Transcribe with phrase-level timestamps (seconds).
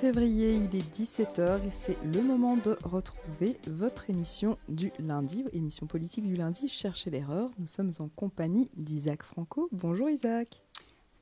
[0.00, 5.86] février, il est 17h et c'est le moment de retrouver votre émission du lundi, émission
[5.86, 7.50] politique du lundi, Cherchez l'erreur.
[7.58, 9.68] Nous sommes en compagnie d'Isaac Franco.
[9.72, 10.62] Bonjour Isaac.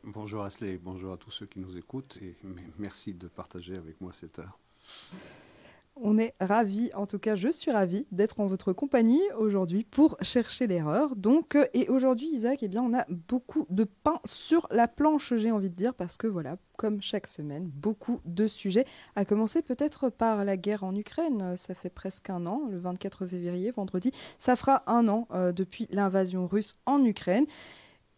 [0.05, 2.37] Bonjour Asley, bonjour à tous ceux qui nous écoutent et
[2.79, 4.57] merci de partager avec moi cette heure.
[6.01, 10.17] On est ravis, en tout cas je suis ravie d'être en votre compagnie aujourd'hui pour
[10.23, 11.17] chercher l'erreur.
[11.17, 15.35] Donc, euh, et aujourd'hui Isaac, eh bien, on a beaucoup de pain sur la planche,
[15.35, 18.85] j'ai envie de dire, parce que voilà, comme chaque semaine, beaucoup de sujets.
[19.17, 23.27] À commencer peut-être par la guerre en Ukraine, ça fait presque un an, le 24
[23.27, 27.47] février, vendredi, ça fera un an euh, depuis l'invasion russe en Ukraine.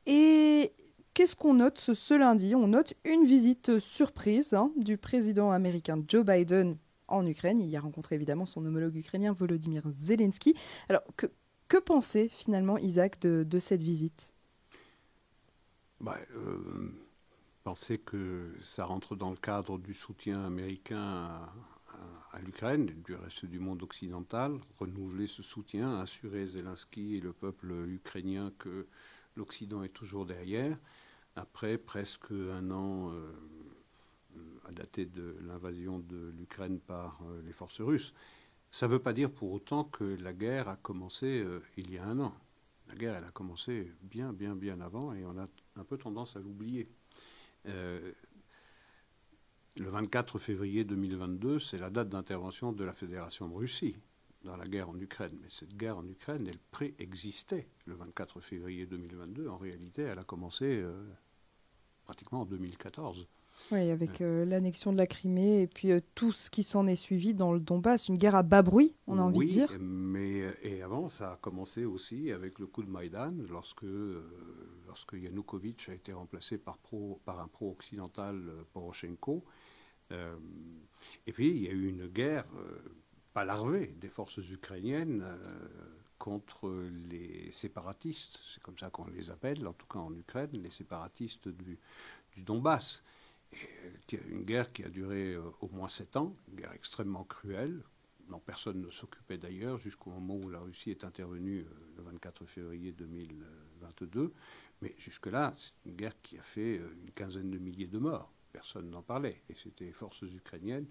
[0.04, 0.72] Et
[1.14, 2.54] qu'est-ce qu'on note ce, lundi?
[2.54, 6.76] On note une visite surprise hein, du président américain Joe Biden
[7.10, 7.58] en Ukraine.
[7.58, 10.54] Il y a rencontré évidemment son homologue ukrainien Volodymyr Zelensky.
[10.88, 11.26] Alors, que,
[11.68, 14.34] que penser finalement, Isaac, de, cette visite?
[16.00, 16.90] Bah, euh,
[17.62, 21.52] Penser que ça rentre dans le cadre du soutien américain à,
[22.32, 27.70] à, l'Ukraine, du reste du monde occidental, renouveler ce soutien, assurer Zelensky et le peuple
[27.86, 28.86] ukrainien que
[29.36, 30.78] l'Occident est toujours derrière.
[31.36, 33.12] Après presque un an.
[33.12, 33.32] Euh,
[34.70, 38.14] à dater de l'invasion de l'Ukraine par euh, les forces russes.
[38.70, 41.98] Ça ne veut pas dire pour autant que la guerre a commencé euh, il y
[41.98, 42.32] a un an.
[42.88, 46.36] La guerre, elle a commencé bien, bien, bien avant et on a un peu tendance
[46.36, 46.88] à l'oublier.
[47.66, 48.12] Euh,
[49.76, 53.96] le 24 février 2022, c'est la date d'intervention de la Fédération de Russie
[54.44, 55.36] dans la guerre en Ukraine.
[55.42, 59.48] Mais cette guerre en Ukraine, elle préexistait le 24 février 2022.
[59.48, 60.84] En réalité, elle a commencé
[62.04, 63.28] pratiquement en 2014.
[63.72, 66.96] Oui, avec euh, l'annexion de la Crimée et puis euh, tout ce qui s'en est
[66.96, 69.76] suivi dans le Donbass, une guerre à bas bruit, on a envie de dire.
[69.80, 73.86] mais euh, et avant, ça a commencé aussi avec le coup de Maïdan, lorsque,
[74.86, 78.40] lorsque Yanukovych a été remplacé par, pro, par un pro-occidental
[78.72, 79.44] Poroshenko.
[80.10, 82.46] et puis, il y a eu une guerre
[83.32, 85.24] pas larvée des forces ukrainiennes
[86.18, 86.70] contre
[87.08, 91.48] les séparatistes, c'est comme ça qu'on les appelle, en tout cas en Ukraine, les séparatistes
[91.48, 91.78] du,
[92.34, 93.02] du Donbass.
[93.54, 97.82] Euh, une guerre qui a duré euh, au moins sept ans, une guerre extrêmement cruelle,
[98.28, 102.46] dont personne ne s'occupait d'ailleurs jusqu'au moment où la Russie est intervenue euh, le 24
[102.46, 104.32] février 2022.
[104.82, 108.32] Mais jusque-là, c'est une guerre qui a fait une quinzaine de milliers de morts.
[108.52, 109.42] Personne n'en parlait.
[109.48, 110.86] Et c'était les forces ukrainiennes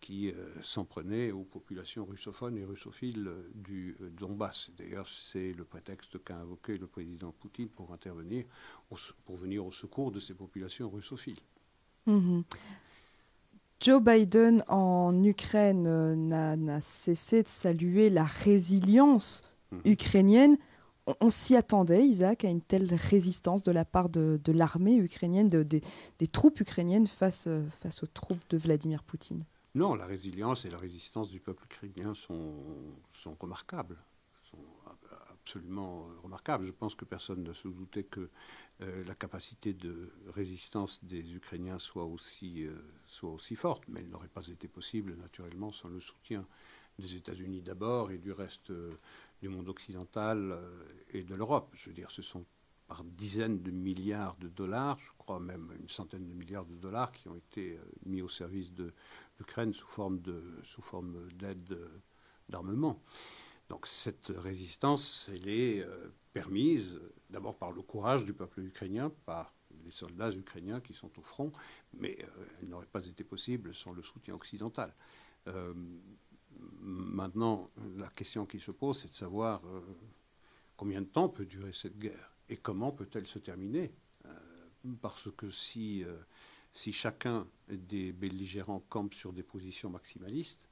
[0.00, 4.70] qui s'en prenaient aux populations russophones et russophiles du Donbass.
[4.76, 8.46] D'ailleurs, c'est le prétexte qu'a invoqué le président Poutine pour intervenir,
[9.24, 11.40] pour venir au secours de ces populations russophiles.
[12.06, 12.44] Mhm.
[13.80, 19.80] Joe Biden en Ukraine euh, n'a cessé de saluer la résilience mhm.
[19.84, 20.58] ukrainienne.
[21.20, 26.26] On, s'y attendait, Isaac, à une telle résistance de la part de, l'armée ukrainienne, des
[26.26, 29.44] troupes ukrainiennes face, euh, face aux troupes de Vladimir Poutine
[29.76, 32.54] Non, la résilience et la résistance du peuple ukrainien sont,
[33.12, 33.96] sont remarquables,
[34.50, 34.58] sont
[35.30, 36.66] absolument remarquables.
[36.66, 38.28] Je pense que personne ne se doutait que
[38.82, 42.74] euh, la capacité de résistance des Ukrainiens soit aussi, euh,
[43.06, 46.46] soit aussi forte, mais elle n'aurait pas été possible naturellement sans le soutien
[46.98, 48.98] des États-Unis d'abord et du reste euh,
[49.40, 50.58] du monde occidental
[51.10, 51.70] et de l'Europe.
[51.74, 52.44] Je veux dire, ce sont
[52.86, 57.12] par dizaines de milliards de dollars, je crois même une centaine de milliards de dollars
[57.12, 58.92] qui ont été mis au service de
[59.38, 60.22] l'Ukraine sous forme
[60.64, 61.78] sous forme d'aide
[62.48, 63.02] d'armement.
[63.68, 65.86] Donc cette résistance, elle est
[66.32, 67.00] permise
[67.30, 69.52] d'abord par le courage du peuple ukrainien, par
[69.84, 71.52] les soldats ukrainiens qui sont au front,
[71.94, 74.92] mais euh, elle n'aurait pas été possible sans le soutien occidental.
[75.48, 75.72] Euh,
[76.80, 79.80] maintenant, la question qui se pose, c'est de savoir euh,
[80.76, 83.92] combien de temps peut durer cette guerre et comment peut-elle se terminer.
[85.00, 86.04] parce que si,
[86.72, 90.65] si chacun des belligérants campe sur des positions maximalistes,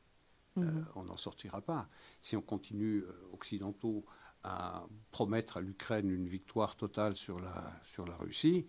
[0.56, 0.86] mhm.
[0.94, 1.88] on n'en sortira pas.
[2.20, 4.04] Si on continue occidentaux
[4.42, 8.66] à promettre à l'Ukraine une victoire totale sur la, sur la Russie,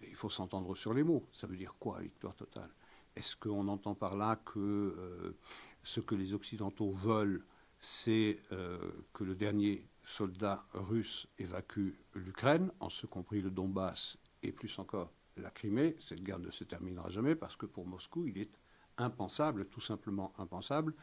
[0.00, 1.28] il faut s'entendre sur les mots.
[1.32, 2.70] Ça veut dire quoi, victoire totale?
[3.16, 5.36] Est-ce qu'on entend par là que euh,
[5.82, 7.44] ce que les Occidentaux veulent,
[7.80, 8.78] c'est euh,
[9.12, 15.12] que le dernier soldat russe évacue l'Ukraine, en ce compris le Donbass et plus encore
[15.36, 15.96] la Crimée?
[15.98, 18.50] Cette guerre ne se terminera jamais parce que pour Moscou, il est
[18.98, 20.98] impensable, tout simplement impensable, euh,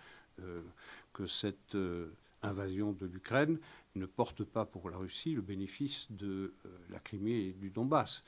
[1.13, 1.75] que cette
[2.45, 3.59] invasion de l'Ukraine
[3.95, 8.23] ne porte pas pour la Russie le bénéfice de euh, la Crimée et du Donbass.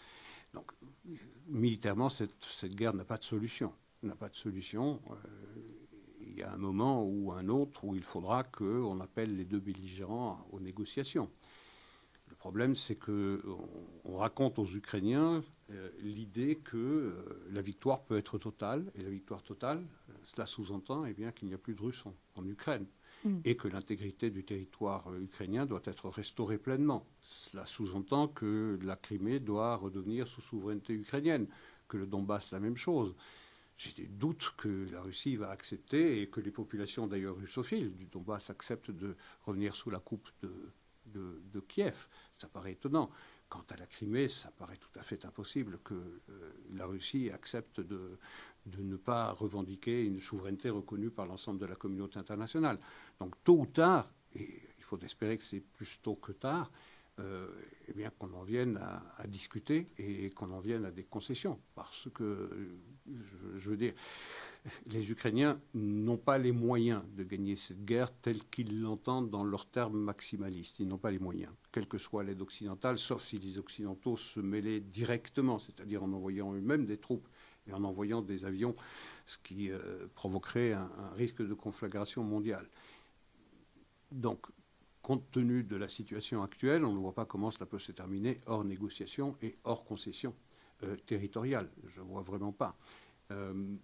[0.53, 0.71] Donc,
[1.47, 3.73] militairement, cette, guerre n'a pas de solution.
[4.03, 5.01] N'a pas de solution.
[5.11, 5.15] Euh,
[6.21, 9.59] il y a un moment ou un autre où il faudra qu'on appelle les deux
[9.59, 11.29] belligérants aux négociations.
[12.47, 13.43] Le problème, c'est que
[14.05, 19.09] on, raconte aux Ukrainiens euh, l'idée que euh, la victoire peut être totale, et la
[19.09, 22.05] victoire totale, euh, cela sous-entend eh bien qu'il n'y a plus de Russes
[22.35, 22.85] en, Ukraine,
[23.25, 23.39] mm.
[23.43, 27.05] et que l'intégrité du territoire ukrainien doit être restaurée pleinement.
[27.19, 31.47] Cela sous-entend que la Crimée doit redevenir sous souveraineté ukrainienne,
[31.89, 33.13] que le Donbass la même chose.
[33.75, 38.05] J'ai des doutes que la Russie va accepter et que les populations d'ailleurs russophiles du
[38.05, 40.71] Donbass acceptent de revenir sous la coupe de,
[41.13, 42.07] de, Kiev.
[42.33, 43.09] Ça paraît étonnant.
[43.49, 47.79] Quant à la Crimée, ça paraît tout à fait impossible que euh, la Russie accepte
[47.79, 48.19] de,
[48.77, 52.77] ne pas revendiquer une souveraineté reconnue par l'ensemble de la communauté internationale.
[53.19, 56.69] Donc tôt ou tard, et il faut espérer que c'est plus tôt que tard,
[57.19, 57.47] euh,
[57.87, 61.59] eh qu'on en vienne à, discuter et qu'on en vienne à des concessions.
[61.73, 62.49] Parce que,
[63.55, 63.93] je veux dire,
[64.87, 69.69] les Ukrainiens n'ont pas les moyens de gagner cette guerre telle qu'ils l'entendent dans leurs
[69.69, 70.79] termes maximalistes.
[70.79, 74.39] Ils n'ont pas les moyens, quelle que soit l'aide occidentale, sauf si les Occidentaux se
[74.39, 77.27] mêlaient directement, c'est-à-dire en envoyant eux-mêmes des troupes
[77.67, 78.75] et en envoyant des avions,
[79.25, 82.67] ce qui euh, provoquerait un, risque de conflagration mondiale.
[84.11, 84.47] Donc,
[85.01, 88.39] compte tenu de la situation actuelle, on ne voit pas comment cela peut se terminer
[88.45, 90.33] hors négociation et hors concession
[90.83, 91.69] euh, territoriale.
[91.93, 92.77] Je ne vois vraiment pas.
[93.31, 93.75] Euh,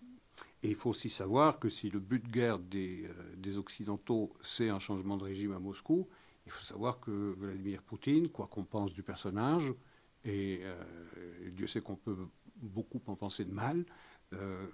[0.63, 3.05] et il faut aussi savoir que si le but de guerre des,
[3.45, 6.07] euh, Occidentaux, c'est un changement de régime à Moscou,
[6.45, 9.73] il faut savoir que Vladimir Poutine, quoi qu'on pense du personnage,
[10.23, 10.81] et euh,
[11.51, 12.15] Dieu sait qu'on peut
[12.55, 13.83] beaucoup en penser de mal,
[14.31, 14.65] euh,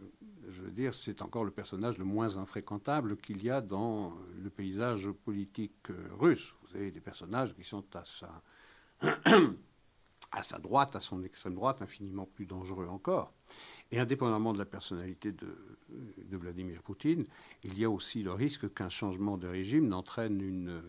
[0.49, 4.49] je veux dire, c'est encore le personnage le moins infréquentable qu'il y a dans le
[4.49, 5.87] paysage politique
[6.19, 6.53] russe.
[6.63, 7.83] Vous avez des personnages qui sont
[10.31, 13.33] à sa droite, à son extrême droite, infiniment plus dangereux encore.
[13.91, 17.25] Et indépendamment de la personnalité de, Vladimir Poutine,
[17.63, 20.81] il y a aussi le risque qu'un changement de régime n'entraîne une,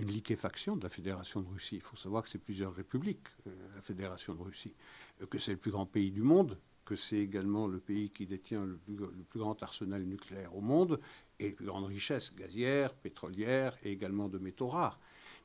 [0.00, 1.76] liquéfaction de la Fédération de Russie.
[1.76, 4.74] Il faut savoir que c'est plusieurs républiques, euh, la Fédération de Russie,
[5.20, 6.56] euh, que c'est le plus grand pays du monde,
[6.86, 10.98] que c'est également le pays qui détient le plus, grand arsenal nucléaire au monde
[11.38, 14.98] et les plus grandes richesses gazières, pétrolières et également de métaux rares.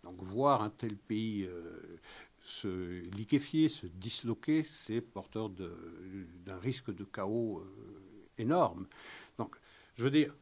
[0.03, 1.99] Donc voir un tel pays euh,
[2.45, 8.87] se liquéfier, se disloquer, c'est porteur d'un risque de chaos euh, énorme.
[9.37, 9.55] Donc,
[9.95, 10.33] je veux dire,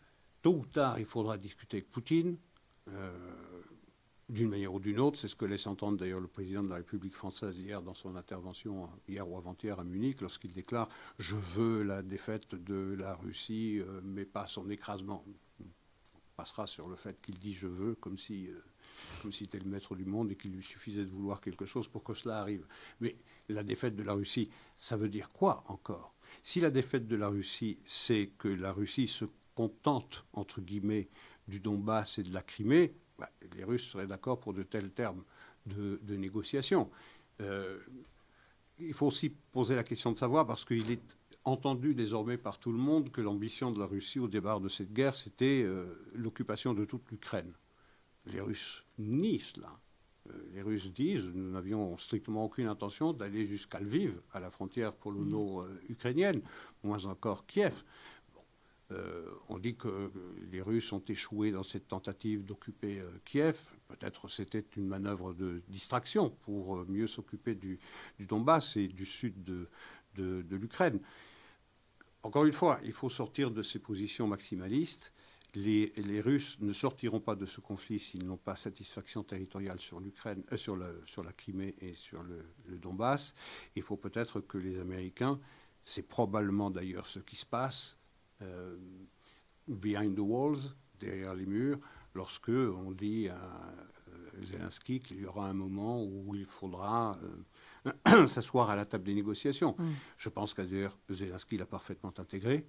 [0.41, 2.37] tôt ou tard, il faudra discuter avec Poutine,
[2.89, 3.11] euh,
[4.27, 5.17] d'une manière ou d'une autre.
[5.17, 8.15] C'est ce que laisse entendre d'ailleurs le président de la République française hier dans son
[8.15, 10.89] intervention, hier ou avant-hier à Munich, lorsqu'il déclare
[11.19, 15.23] Je veux la défaite de la Russie, euh, mais pas son écrasement.
[16.35, 18.49] Passera sur le fait qu'il dit Je veux, comme si
[19.31, 22.03] s'il était le maître du monde et qu'il lui suffisait de vouloir quelque chose pour
[22.03, 22.65] que cela arrive.
[22.99, 23.15] Mais
[23.49, 26.13] la défaite de la Russie, ça veut dire quoi encore?
[26.41, 29.25] Si la défaite de la Russie, c'est que la Russie se
[29.55, 31.07] contente, entre guillemets,
[31.47, 35.23] du Donbass et de la Crimée, bah, les Russes seraient d'accord pour de tels termes
[35.65, 36.89] de, négociation.
[37.41, 37.79] Euh,
[38.79, 41.01] il faut aussi poser la question de savoir, parce qu'il est
[41.45, 44.93] entendu désormais par tout le monde que l'ambition de la Russie au départ de cette
[44.93, 47.53] guerre, c'était euh, l'occupation de toute l'Ukraine.
[48.25, 49.79] Les Russes nient cela.
[50.29, 54.93] Euh, les Russes disent nous n'avions strictement aucune intention d'aller jusqu'à Lviv, à la frontière
[54.93, 56.41] polono-ukrainienne,
[56.83, 57.83] moins encore Kiev.
[58.91, 60.11] Euh, on dit que
[60.51, 63.57] les Russes ont échoué dans cette tentative d'occuper euh, Kiev.
[63.87, 67.79] Peut-être c'était une manœuvre de distraction pour mieux s'occuper du,
[68.19, 69.67] Donbass et du sud de,
[70.15, 70.99] de l'Ukraine.
[72.23, 75.13] Encore une fois, il faut sortir de ces positions maximalistes
[75.55, 80.43] les, Russes ne sortiront pas de ce conflit s'ils n'ont pas satisfaction territoriale sur l'Ukraine,
[80.51, 82.43] euh, sur, la Crimée et sur le,
[82.77, 83.35] Donbass.
[83.75, 85.39] Il faut peut-être que les Américains,
[85.83, 87.99] c'est probablement d'ailleurs ce qui se passe
[88.41, 88.75] euh,
[89.67, 91.79] behind the walls, derrière les murs,
[92.15, 97.19] lorsque on dit à euh, Zelensky qu'il y aura un moment où il faudra
[98.27, 99.75] s'asseoir à la table des négociations.
[99.77, 99.91] Mm.
[100.17, 102.65] Je pense qu'ailleurs Zelensky l'a parfaitement intégré.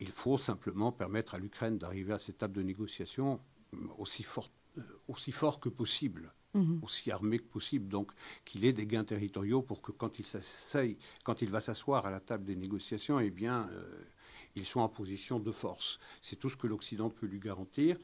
[0.00, 3.40] Il faut simplement permettre à l'Ukraine d'arriver à cette table de négociation
[3.98, 6.80] aussi fort, euh, aussi fort que possible, mhm.
[6.82, 8.12] aussi armé que possible, donc
[8.44, 10.26] qu'il ait des gains territoriaux pour que quand il,
[11.24, 14.04] quand il va s'asseoir à la table des négociations, eh bien, euh,
[14.54, 15.98] il soit en position de force.
[16.20, 17.96] C'est tout ce que l'Occident peut lui garantir.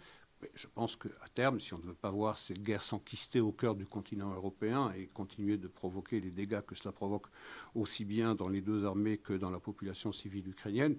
[0.55, 3.75] Je pense qu'à terme, si on ne veut pas voir cette guerre s'enquister au cœur
[3.75, 7.27] du continent européen et continuer de provoquer les dégâts que cela provoque
[7.75, 10.97] aussi bien dans les deux armées que dans la population civile ukrainienne,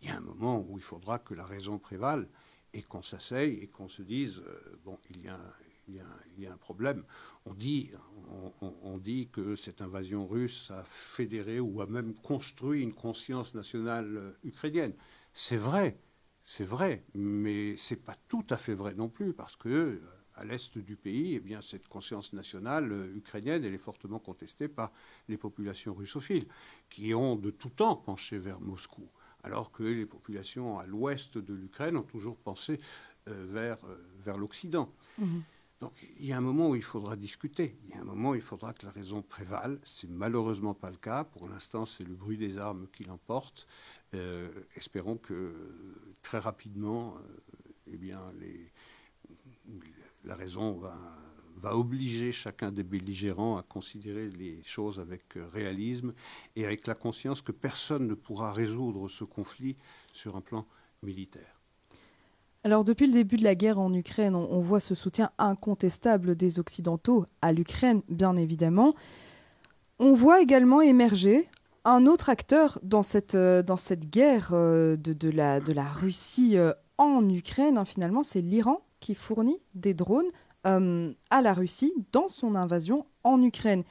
[0.00, 2.28] il y a un moment où il faudra que la raison prévale
[2.74, 5.38] et qu'on s'asseye et qu'on se dise, euh, bon, il y, a,
[5.88, 6.02] il,
[6.38, 7.04] y a, un problème.
[7.44, 7.90] On dit,
[8.60, 14.16] on, dit que cette invasion russe a fédéré ou a même construit une conscience nationale
[14.16, 14.94] euh, ukrainienne.
[15.34, 15.98] C'est vrai,
[16.44, 20.00] c'est vrai, mais c'est pas tout à fait vrai non plus, parce que, euh,
[20.34, 24.92] à l'est du pays, eh cette conscience nationale euh, ukrainienne, est fortement contestée par
[25.28, 26.48] les populations russophiles,
[26.88, 29.08] qui ont de tout temps penché vers Moscou,
[29.42, 32.80] alors que les populations à l'ouest de l'Ukraine ont toujours pensé
[33.26, 34.92] vers, euh, vers l'Occident.
[35.18, 35.44] Mhm.
[35.82, 38.30] Donc il y a un moment où il faudra discuter, il y a un moment
[38.30, 39.80] où il faudra que la raison prévale.
[39.82, 41.24] C'est malheureusement pas le cas.
[41.24, 43.66] Pour l'instant, c'est le bruit des armes qui l'emporte.
[44.76, 45.52] espérons que
[46.22, 47.16] très rapidement,
[47.88, 48.20] eh bien,
[50.24, 56.12] la raison va, obliger chacun des belligérants à considérer les choses avec euh, réalisme
[56.56, 59.76] et avec la conscience que personne ne pourra résoudre ce conflit
[60.12, 60.66] sur un plan
[61.02, 61.61] militaire.
[62.64, 66.58] Alors depuis le début de la guerre en Ukraine, on, voit ce soutien incontestable des
[66.58, 68.94] Occidentaux à l'Ukraine, bien évidemment.
[69.98, 71.48] On voit également émerger
[71.84, 73.62] un autre acteur dans cette, euh,
[74.10, 76.56] guerre euh, de, la, de la Russie
[76.98, 80.30] en Ukraine, hein, finalement, c'est l'Iran qui fournit des drones
[80.66, 83.82] euh, à la Russie dans son invasion en Ukraine.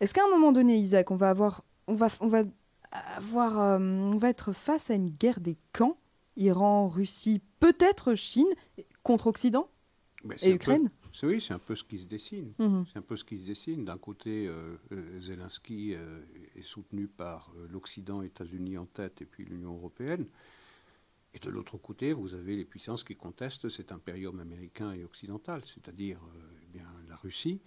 [0.00, 2.44] Est-ce qu'à un moment donné, Isaac, on va avoir, euh,
[4.12, 5.96] on va être face à une guerre des camps,
[6.36, 8.48] Iran, Russie, peut-être Chine
[9.02, 9.68] contre Occident
[10.42, 10.90] et Ukraine
[11.22, 12.52] Oui, c'est un peu ce qui se dessine.
[12.58, 12.84] Mhm.
[12.92, 13.84] C'est un peu ce qui se dessine.
[13.84, 14.76] D'un côté, euh,
[15.18, 20.26] Zelensky est soutenu par l'Occident, États-Unis en tête, et puis l'Union européenne.
[21.32, 25.62] Et de l'autre côté, vous avez les puissances qui contestent cet impérium américain et occidental,
[25.64, 27.60] c'est-à-dire euh, eh bien, la Russie,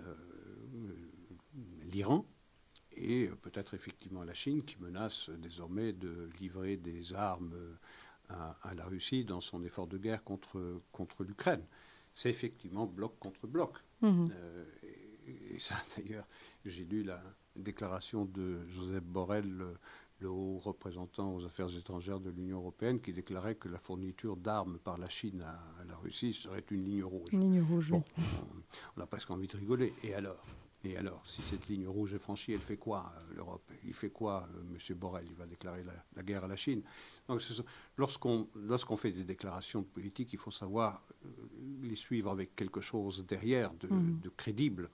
[0.00, 0.14] euh,
[1.84, 2.26] l'Iran
[2.96, 7.54] et euh, peut-être effectivement la Chine qui menace désormais de livrer des armes
[8.62, 11.62] à, la Russie dans son effort de guerre contre, contre l'Ukraine.
[12.14, 13.76] C'est effectivement bloc contre bloc.
[14.02, 14.28] Mmh.
[15.26, 16.26] et, ça, d'ailleurs,
[16.64, 17.22] j'ai lu la
[17.56, 19.64] déclaration de Joseph Borrell
[20.20, 24.78] le haut représentant aux affaires étrangères de l'Union européenne, qui déclarait que la fourniture d'armes
[24.78, 27.28] par la Chine à, la Russie serait une ligne rouge.
[27.32, 27.92] Une ligne rouge.
[28.96, 29.92] on, a presque envie de rigoler.
[30.02, 30.42] Et alors?
[30.84, 33.70] Et alors Si cette ligne rouge est franchie, elle fait quoi, euh, l'Europe?
[33.84, 34.96] Il fait quoi, euh, M.
[34.96, 35.26] Borrell?
[35.30, 36.82] Il va déclarer la, guerre à la Chine.
[37.26, 37.42] Donc,
[37.96, 41.28] lorsqu'on lorsqu'on fait des déclarations politiques, il faut savoir euh,
[41.82, 44.20] les suivre avec quelque chose derrière de, mmh.
[44.36, 44.90] crédible.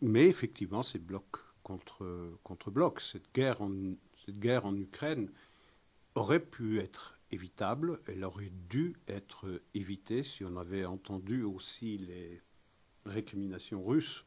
[0.00, 3.00] mais effectivement, ces blocs contre, contre bloc.
[3.00, 3.94] Cette guerre, en,
[4.26, 5.30] cette guerre en Ukraine
[6.16, 12.42] aurait pu être évitable, elle aurait dû être évitée si on avait entendu aussi les
[13.06, 14.24] récriminations russes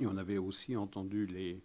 [0.00, 1.62] et on avait aussi entendu les,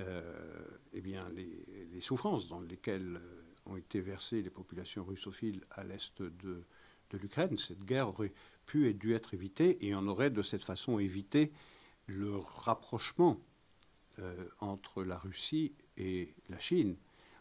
[0.00, 3.20] euh, eh bien, les, souffrances dans lesquelles
[3.66, 6.64] ont été versées les populations russophiles à l'est de,
[7.10, 7.56] de l'Ukraine.
[7.56, 8.32] Cette guerre aurait
[8.66, 11.52] pu et dû être évitée et on aurait de cette façon évité
[12.06, 13.40] le rapprochement
[14.18, 16.96] euh, entre la Russie et la Chine.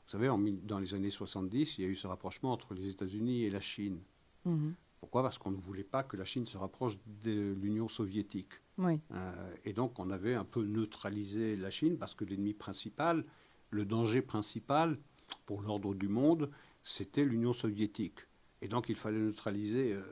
[0.05, 0.29] Vous savez,
[0.63, 3.59] dans les années 70, il y a eu ce rapprochement entre les États-Unis et la
[3.59, 3.99] Chine.
[4.45, 4.73] Mhm.
[5.03, 5.21] Pourquoi?
[5.21, 6.93] Parce qu'on ne voulait pas que la Chine se rapproche
[7.25, 8.53] de l'Union soviétique.
[8.77, 9.01] Oui.
[9.11, 13.25] Euh, et donc on avait un peu neutralisé la Chine parce que l'ennemi principal,
[13.69, 14.97] le danger principal
[15.45, 16.49] pour l'ordre du monde,
[16.83, 18.19] c'était l'Union soviétique.
[18.61, 20.03] Et donc il fallait neutraliser euh,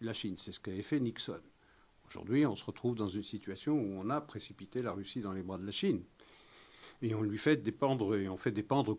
[0.00, 0.36] la Chine.
[0.36, 1.40] C'est ce qu'avait fait Nixon.
[2.06, 5.42] Aujourd'hui, on se retrouve dans une situation où on a précipité la Russie dans les
[5.42, 6.04] bras de la Chine.
[7.02, 8.96] Et on lui fait dépendre, et on fait dépendre,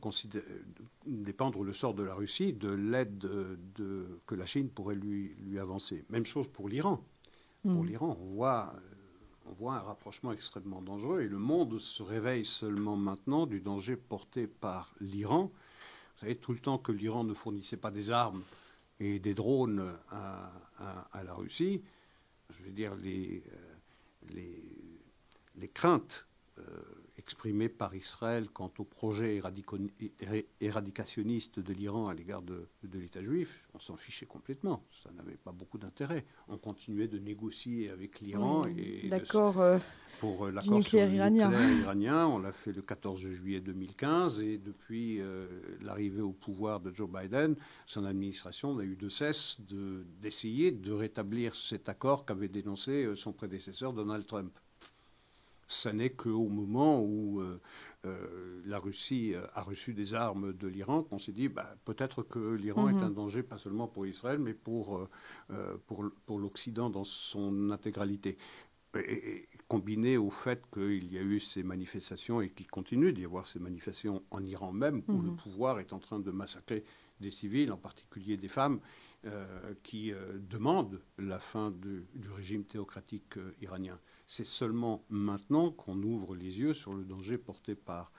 [1.06, 5.60] dépendre le sort de la Russie de l'aide de, que la Chine pourrait lui, lui
[5.60, 6.06] avancer.
[6.10, 7.04] Même chose pour l'Iran.
[7.64, 7.88] Pour mm.
[7.88, 8.74] l'Iran, on voit,
[9.48, 13.96] on voit un rapprochement extrêmement dangereux et le monde se réveille seulement maintenant du danger
[13.96, 15.52] porté par l'Iran.
[16.16, 18.44] Vous savez, tout le temps que l'Iran ne fournissait pas des armes
[19.00, 20.52] et des drones à,
[21.12, 21.82] à la Russie,
[22.50, 24.64] je veux dire, les, euh, les,
[25.56, 26.26] les craintes
[26.60, 26.64] euh,
[27.28, 29.42] exprimées par Israël quant au projet
[30.62, 34.82] éradicationniste de l'Iran à l'égard de, de l'État juif, on s'en fichait complètement.
[35.04, 36.24] Ça n'avait pas beaucoup d'intérêt.
[36.48, 38.62] On continuait de négocier avec l'Iran.
[38.78, 39.78] et l'accord euh,
[40.22, 41.52] pour euh, l'accord nucléaire iranien.
[41.82, 42.28] iranien.
[42.28, 45.20] On l'a fait le 14 juillet 2015 et depuis
[45.82, 47.58] l'arrivée au pouvoir de Joe Biden,
[47.88, 49.58] son administration n'a eu de cesse
[50.22, 54.58] d'essayer de rétablir cet accord qu'avait dénoncé son prédécesseur Donald Trump
[55.68, 57.60] ça n'est qu'au moment où euh,
[58.06, 62.24] euh, la Russie euh, a reçu des armes de l'Iran qu'on s'est dit bah, peut-être
[62.24, 63.04] que l'Iran est mhm.
[63.04, 65.08] un danger pas seulement pour Israël, mais pour,
[65.86, 68.38] pour, pour l'Occident dans son intégralité.
[68.96, 73.46] Et, combiné au fait qu'il y a eu ces manifestations et qu'il continue d'y avoir
[73.46, 75.36] ces manifestations en Iran même, où le mhm.
[75.36, 76.86] pouvoir est en train de massacrer
[77.20, 78.80] des civils, en particulier des femmes,
[79.84, 84.00] qui demandent la fin du régime théocratique iranien.
[84.28, 88.12] C'est seulement maintenant qu'on ouvre les yeux sur le danger porté par,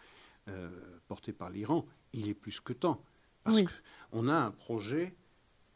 [0.49, 0.71] euh,
[1.07, 1.87] porté par l'Iran.
[2.13, 3.03] Il est plus que temps.
[3.45, 5.15] Parce qu'on a un projet,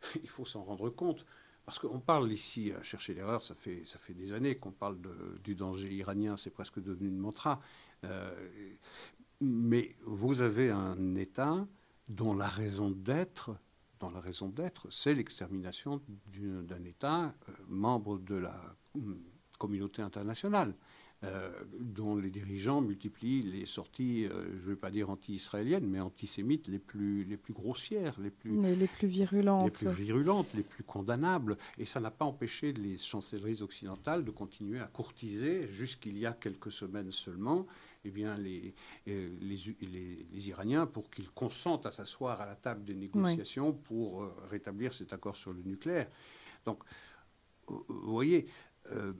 [0.22, 1.24] il faut s'en rendre compte,
[1.64, 4.98] parce qu'on parle ici, à chercher l'erreur, ça fait, ça fait des années qu'on parle
[5.44, 7.60] du danger iranien, c'est presque devenu une mantra.
[8.04, 8.34] Euh,
[9.40, 11.66] mais vous avez un État
[12.08, 13.56] dont la raison d'être,
[14.10, 18.76] la raison d'être, c'est l'extermination d'un État euh, membre de la
[19.62, 20.74] communauté internationale.
[21.24, 26.00] Euh, dont les dirigeants multiplient les sorties, euh, je ne veux pas dire anti-israéliennes, mais
[26.00, 29.82] antisémites les plus, les plus grossières, les plus, les, plus virulentes.
[29.82, 31.58] Les plus virulentes, les plus condamnables.
[31.78, 36.32] Et ça n'a pas empêché les chancelleries occidentales de continuer à courtiser, jusqu'il y a
[36.32, 37.68] quelques semaines seulement,
[38.04, 38.74] eh bien, les,
[39.06, 44.28] euh, les, les, Iraniens pour qu'ils consentent à s'asseoir à la table des négociations pour
[44.50, 46.08] rétablir cet accord sur le nucléaire.
[46.66, 46.80] Donc,
[47.68, 48.48] vous voyez,
[48.90, 49.12] euh,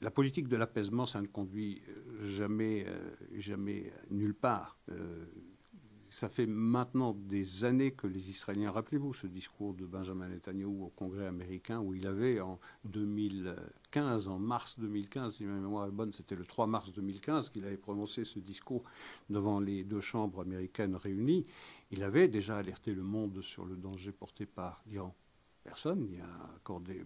[0.00, 4.78] la politique de l'apaisement, ça ne conduit euh, jamais, euh, jamais nulle part.
[6.08, 10.92] ça fait maintenant des années que les Israéliens, rappelez-vous ce discours de Benjamin Netanyahu au
[10.96, 16.12] Congrès américain où il avait en 2015, en mars 2015, si ma mémoire est bonne,
[16.12, 18.84] c'était le 3 mars 2015 qu'il avait prononcé ce discours
[19.28, 21.44] devant les deux chambres américaines réunies.
[21.90, 25.14] Il avait déjà alerté le monde sur le danger porté par l'Iran
[25.64, 27.04] personne n'y a accordé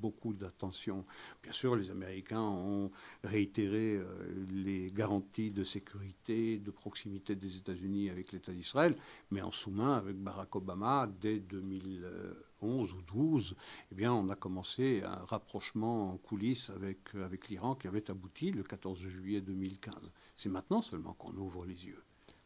[0.00, 1.04] beaucoup d'attention.
[1.42, 2.90] Bien sûr, les Américains ont
[3.24, 4.04] réitéré euh,
[4.50, 8.96] les garanties de sécurité, de proximité des États-Unis avec l'État d'Israël,
[9.30, 13.56] mais en sous-main, avec Barack Obama, dès 2011 ou 12,
[13.92, 18.50] eh bien, on a commencé un rapprochement en coulisses avec, avec l'Iran qui avait abouti
[18.50, 19.94] le 14 juillet 2015.
[20.36, 22.02] C'est maintenant seulement qu'on ouvre les yeux.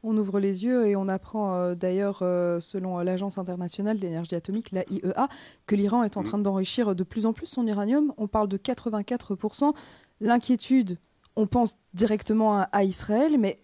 [0.06, 4.34] On ouvre les yeux et on apprend euh, d'ailleurs, euh, selon euh, l'Agence internationale d'énergie
[4.34, 5.28] atomique, la IEA,
[5.66, 8.12] que l'Iran est en train d'enrichir de plus en plus son uranium.
[8.18, 9.73] On parle de 84%.
[10.20, 10.99] L'inquiétude,
[11.37, 13.62] on pense directement à, Israël, mais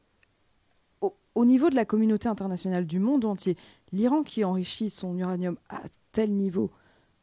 [1.35, 3.59] au, niveau de la communauté internationale du monde entier,
[3.93, 5.83] l'Iran qui enrichit son uranium à
[6.13, 6.71] tel niveau,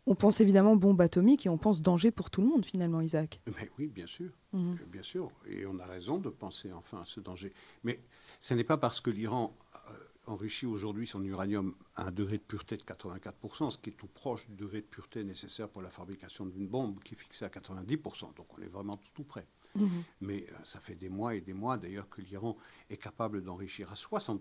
[0.07, 3.41] on pense évidemment bombe atomique et on pense danger pour tout le monde finalement, Isaac.
[3.45, 4.77] Mais oui, bien sûr, mhm.
[4.87, 7.53] bien sûr, et on a raison de penser enfin à ce danger.
[7.83, 7.99] Mais
[8.39, 9.91] ce n'est pas parce que l'Iran euh,
[10.25, 14.07] enrichit aujourd'hui son uranium à un degré de pureté de 84%, ce qui est tout
[14.07, 17.49] proche du degré de pureté nécessaire pour la fabrication d'une bombe qui est fixé à
[17.49, 18.33] 90%.
[18.35, 19.45] Donc on est vraiment tout, près.
[19.75, 20.03] Mhm.
[20.21, 22.57] Mais euh, ça fait des mois et des mois d'ailleurs que l'Iran
[22.89, 24.39] est capable d'enrichir à 60%,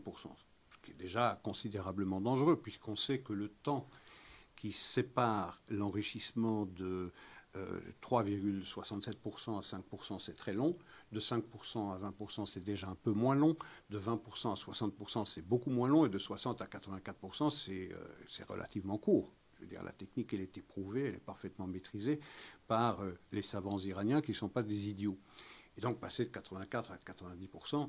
[0.71, 3.89] ce qui est déjà considérablement dangereux puisqu'on sait que le temps
[4.57, 7.13] qui sépare l'enrichissement de
[8.03, 10.77] 3,67% euh, à 5%, c'est très long.
[11.13, 13.57] De 5% à 20%, c'est déjà un peu moins long.
[13.91, 16.07] De 20% à 60%, c'est beaucoup moins long.
[16.07, 17.89] Et de 60 à 84%, euh,
[18.29, 19.33] c'est relativement court.
[19.57, 22.21] Je veux dire, la technique, elle est éprouvée, elle est parfaitement maîtrisée
[22.67, 25.19] par euh, les savants iraniens qui ne sont pas des idiots.
[25.77, 27.89] Et donc, passer de 84 à 90%,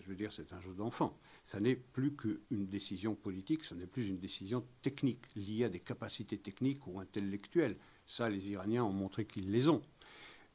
[0.00, 1.16] je veux dire, c'est un jeu d'enfant.
[1.46, 5.80] Ça n'est plus qu'une décision politique, ça n'est plus une décision technique, liée à des
[5.80, 7.76] capacités techniques ou intellectuelles.
[8.06, 9.82] Ça, les Iraniens ont montré qu'ils les ont.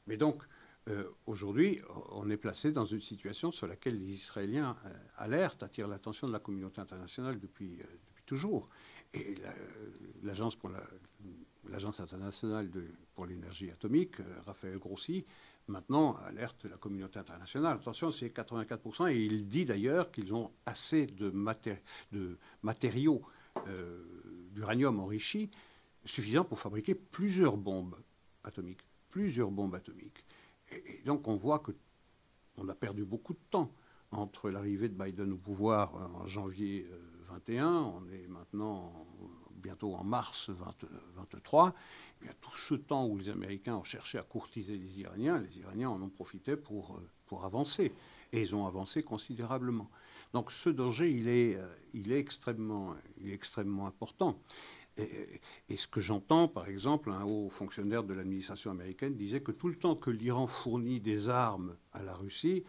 [0.06, 0.42] Mais donc,
[0.90, 5.88] euh, aujourd'hui, on est placé dans une situation sur laquelle les Israéliens euh, alertent, attirent
[5.88, 7.84] l'attention de la communauté internationale depuis, euh,
[8.26, 8.68] toujours.
[9.14, 9.36] Et
[10.24, 12.68] l'agence internationale
[13.14, 15.24] pour l'énergie atomique, Raphaël Grossi,
[15.68, 17.76] maintenant alerte la communauté internationale.
[17.76, 21.32] Attention, c'est 84%, et il dit d'ailleurs qu'ils ont assez de,
[22.62, 23.22] matériaux
[24.52, 25.50] d'uranium enrichi
[26.04, 27.96] suffisant pour fabriquer plusieurs bombes
[28.42, 30.24] atomiques, plusieurs bombes atomiques.
[30.70, 31.72] Et, donc on voit que
[32.56, 33.72] on a perdu beaucoup de temps
[34.10, 36.86] entre l'arrivée de Biden au pouvoir en janvier
[37.30, 39.06] 21, euh, on est maintenant
[39.64, 41.74] bientôt en mars 2023.
[42.22, 45.90] Eh tout ce temps où les Américains ont cherché à courtiser les Iraniens, les Iraniens
[45.90, 47.92] en ont profité pour, euh, pour avancer.
[48.32, 49.90] Et ils ont avancé considérablement.
[50.32, 54.38] Donc ce danger, il est, euh, il est, extrêmement, il est extrêmement important.
[54.96, 59.66] Et, ce que j'entends, par exemple, un haut fonctionnaire de l'administration américaine disait que tout
[59.66, 62.62] le temps que l'Iran fournit des armes à la Russie,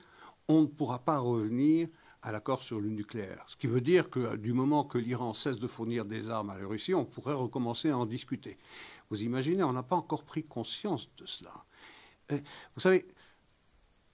[0.47, 1.87] on ne pourra pas revenir
[2.25, 3.45] à l'accord sur le nucléaire.
[3.47, 6.57] Ce qui veut dire que du moment que l'Iran cesse de fournir des armes à
[6.57, 8.57] la Russie, on pourrait recommencer à en discuter.
[9.09, 11.53] Vous imaginez, on n'a pas encore pris conscience de cela.
[12.29, 13.05] vous savez,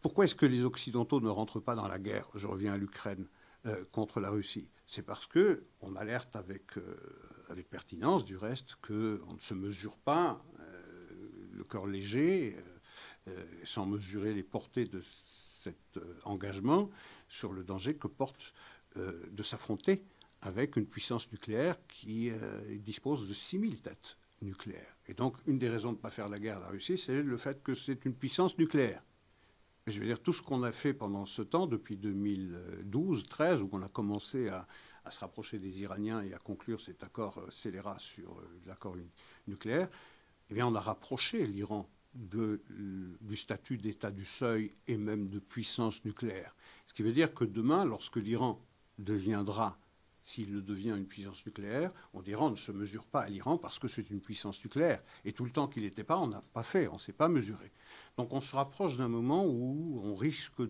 [0.02, 3.28] pourquoi est-ce que les Occidentaux ne rentrent pas dans la guerre Je reviens à l'Ukraine
[3.66, 4.68] euh, contre la Russie?
[4.86, 6.98] C'est parce que on alerte avec euh,
[7.52, 8.94] avec pertinence du reste qu'on
[9.34, 15.02] ne se mesure pas euh, le corps léger euh, euh, sans mesurer les portées de
[15.60, 16.90] cet engagement
[17.32, 18.54] sur le danger que porte
[18.96, 20.04] de s'affronter
[20.42, 22.32] avec une puissance nucléaire qui
[22.80, 24.96] dispose de 6000 têtes nucléaires.
[25.08, 27.22] Et donc, une des raisons de ne pas faire la guerre à la Russie, c'est
[27.22, 29.04] le fait que c'est une puissance nucléaire.
[29.88, 33.82] je veux dire, tout ce qu'on a fait pendant ce temps, depuis 2012-13, où on
[33.82, 34.68] a commencé à,
[35.10, 38.96] se rapprocher des Iraniens et à conclure cet accord euh, scélérat sur euh, l'accord
[39.48, 39.90] nucléaire,
[40.50, 46.04] eh bien, on a rapproché l'Iran du statut d'État du seuil et même de puissance
[46.04, 46.54] nucléaire.
[46.92, 48.62] Ce qui veut dire que demain, lorsque l'Iran
[49.00, 49.80] deviendra
[50.24, 53.58] s'il le devient une puissance nucléaire, on dira on ne se mesure pas à l'Iran
[53.58, 55.02] parce que c'est une puissance nucléaire.
[55.26, 57.28] Et tout le temps qu'il n'était pas, on n'a pas fait, on ne s'est pas
[57.28, 57.72] mesuré.
[58.18, 60.62] Donc on se rapproche d'un moment où on risque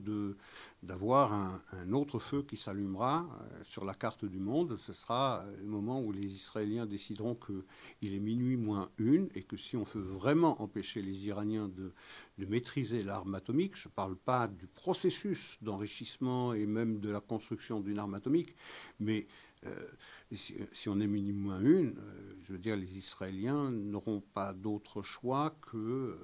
[0.84, 1.62] d'avoir un,
[1.92, 4.78] autre feu qui s'allumera euh, sur la carte du monde.
[4.78, 9.58] Ce sera le moment où les Israéliens décideront qu'il est minuit moins une et que
[9.58, 11.92] si on veut vraiment empêcher les Iraniens de,
[12.38, 17.20] de maîtriser l'arme atomique, je ne parle pas du processus d'enrichissement et même de la
[17.20, 18.56] construction d'une arme atomique,
[19.00, 19.28] mais
[19.66, 19.88] euh,
[20.34, 25.56] si, on est moins une, euh, je veux dire, les Israéliens n'auront pas d'autre choix
[25.72, 26.18] que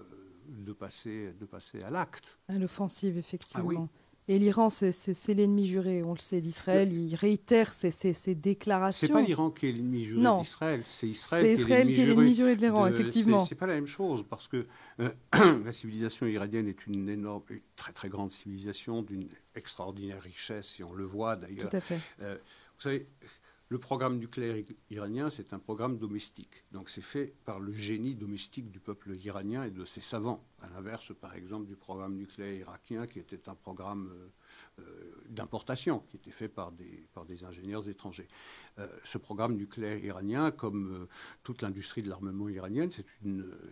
[0.47, 2.38] de passer, de passer à l'acte.
[2.50, 3.89] L'offensive, effectivement.
[3.91, 6.91] Ah Et l'Iran, c'est l'ennemi juré, on le sait, d'Israël.
[6.91, 9.08] Il réitère ses, ses, déclarations.
[9.08, 12.62] C'est pas l'Iran qui est l'ennemi juré d'Israël, c'est Israël, qui est l'ennemi juré de
[12.62, 13.45] l'Iran, effectivement.
[13.45, 14.65] C'est pas la même chose, parce que
[15.00, 15.12] euh,
[15.63, 20.84] la civilisation iranienne est une énorme, une très très grande civilisation d'une extraordinaire richesse, et
[20.84, 21.69] on le voit d'ailleurs.
[21.69, 22.00] Tout à fait.
[22.21, 22.38] Euh,
[22.77, 23.07] vous savez,
[23.69, 26.63] le programme nucléaire iranien, c'est un programme domestique.
[26.71, 30.41] Donc c'est fait par le génie domestique du peuple iranien et de ses savants.
[30.61, 35.99] À l'inverse, par exemple, du programme nucléaire irakien, qui était un programme euh, euh, d'importation,
[36.07, 38.29] qui était fait par des, ingénieurs étrangers.
[38.79, 41.07] Euh, ce programme nucléaire iranien, comme
[41.43, 42.91] toute l'industrie de l'armement iranienne,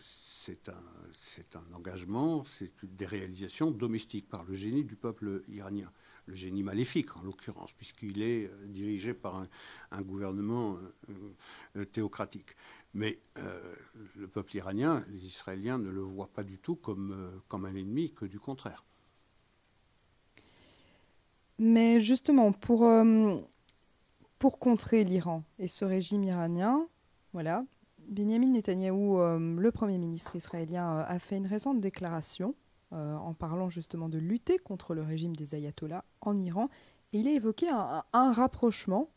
[0.01, 5.89] c'est un, un engagement, c'est des réalisations domestiques par le génie du peuple iranien
[6.25, 9.45] le génie maléfique en l'occurrence, puisqu'il est euh, dirigé par
[9.91, 10.77] un, gouvernement
[11.09, 11.13] euh,
[11.77, 12.55] euh, théocratique.
[12.93, 13.19] Mais
[14.15, 18.13] le peuple iranien, les Israéliens ne le voient pas du tout comme, comme un ennemi,
[18.13, 18.85] que du contraire.
[21.59, 22.89] Mais justement, pour,
[24.39, 26.87] pour contrer l'Iran et ce régime iranien,
[27.33, 27.65] voilà,
[28.07, 32.55] Benjamin Netanyahou, le Premier ministre israélien, a fait une récente déclaration
[32.95, 36.69] euh, en parlant justement de lutter contre le régime des ayatollahs en Iran.
[37.11, 39.09] Et il a évoqué un, rapprochement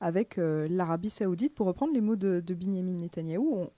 [0.00, 1.54] avec euh, l'Arabie saoudite.
[1.54, 3.68] Pour reprendre les mots de, de Netanyahou,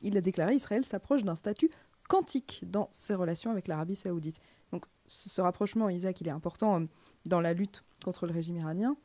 [0.00, 1.70] il a déclaré Israël s'approche d'un statut
[2.08, 4.40] quantique dans ses relations avec l'Arabie saoudite.
[4.72, 6.86] Donc ce, rapprochement, Isaac, il est important euh,
[7.26, 8.96] dans la lutte contre le régime iranien.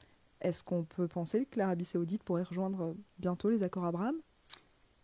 [0.41, 4.15] Est-ce qu'on peut penser que l'Arabie saoudite pourrait rejoindre bientôt les accords Abraham?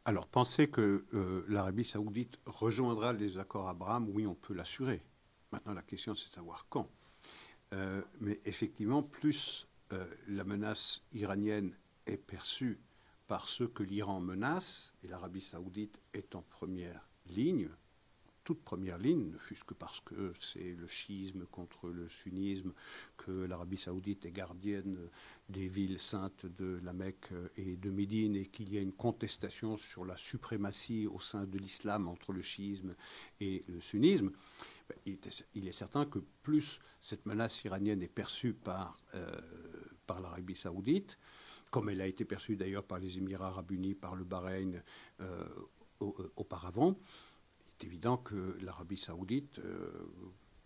[0.03, 5.03] Alors, penser que euh, l'Arabie saoudite rejoindra les accords Abraham, oui, on peut l'assurer.
[5.51, 6.89] Maintenant, la question, c'est de savoir quand.
[7.73, 11.75] Euh, mais effectivement, plus euh, la menace iranienne
[12.07, 12.79] est perçue
[13.27, 17.69] par ceux que l'Iran menace, et l'Arabie saoudite est en première ligne,
[18.43, 22.73] toute première ligne, ne fût-ce que parce que c'est le chiisme contre le sunnisme,
[23.17, 24.97] que l'Arabie saoudite est gardienne
[25.49, 29.77] des villes saintes de la Mecque et de Médine, et qu'il y a une contestation
[29.77, 32.95] sur la suprématie au sein de l'islam entre le chiisme
[33.39, 34.31] et le sunnisme.
[34.89, 35.17] Ben,
[35.53, 39.39] il est, certain que plus cette menace iranienne est perçue par, euh,
[40.07, 41.17] par l'Arabie saoudite,
[41.69, 44.83] comme elle a été perçue d'ailleurs par les Émirats arabes unis, par le Bahreïn
[45.21, 45.45] euh,
[46.35, 46.97] auparavant,
[47.83, 49.91] évident que l'Arabie saoudite euh,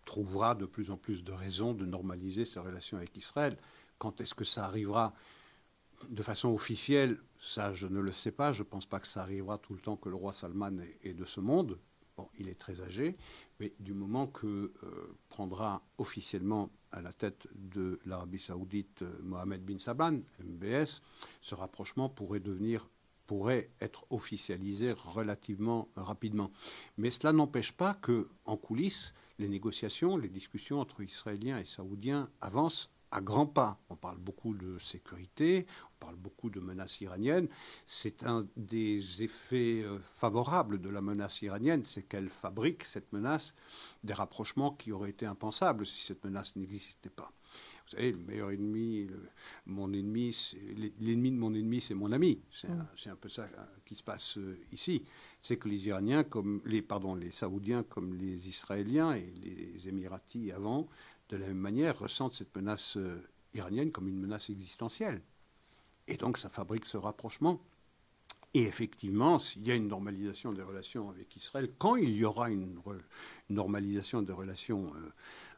[0.04, 3.56] trouvera de plus en plus de raisons de normaliser ses relations avec Israël.
[3.98, 5.14] Quand est-ce que ça arrivera?
[6.10, 8.52] De façon officielle Ça, je ne le sais pas.
[8.52, 11.14] Je ne pense pas que ça arrivera tout le temps que le roi Salman est,
[11.14, 11.78] de ce monde.
[12.38, 13.16] Il est très âgé,
[13.60, 19.62] mais du moment que euh, prendra officiellement à la tête de l'Arabie saoudite euh, Mohamed
[19.62, 21.02] bin Saban, MBS,
[21.42, 22.88] ce rapprochement pourrait devenir
[23.26, 26.50] pourrait être officialisé relativement rapidement.
[26.96, 32.30] Mais cela n'empêche pas que, en coulisses, les négociations, les discussions entre Israéliens et Saoudiens
[32.40, 33.78] avancent à grands pas.
[33.88, 37.48] On parle beaucoup de sécurité, on parle beaucoup de menaces iraniennes.
[37.86, 43.54] C'est un des effets euh, favorables de la menace iranienne, c'est qu'elle fabrique cette menace
[44.04, 47.32] des rapprochements qui auraient été impensables si cette menace n'existait pas.
[47.86, 49.06] Vous savez, le meilleur ennemi,
[49.66, 50.36] mon ennemi,
[50.98, 52.40] l'ennemi de mon ennemi, c'est mon ami.
[52.52, 52.68] C'est
[53.10, 55.04] un, peu ça hein, qui se passe euh, ici.
[55.40, 60.50] C'est que les Iraniens, comme les, pardon, les Saoudiens, comme les Israéliens et les Émiratis
[60.50, 60.88] avant,
[61.28, 63.22] de la même manière, ressentent cette menace euh,
[63.54, 65.22] iranienne comme une menace existentielle.
[66.08, 67.60] Et donc, ça fabrique ce rapprochement.
[68.56, 72.50] Et effectivement, s'il y a une normalisation des relations avec Israël, quand il y aura
[72.50, 72.80] une,
[73.50, 75.12] normalisation des relations euh,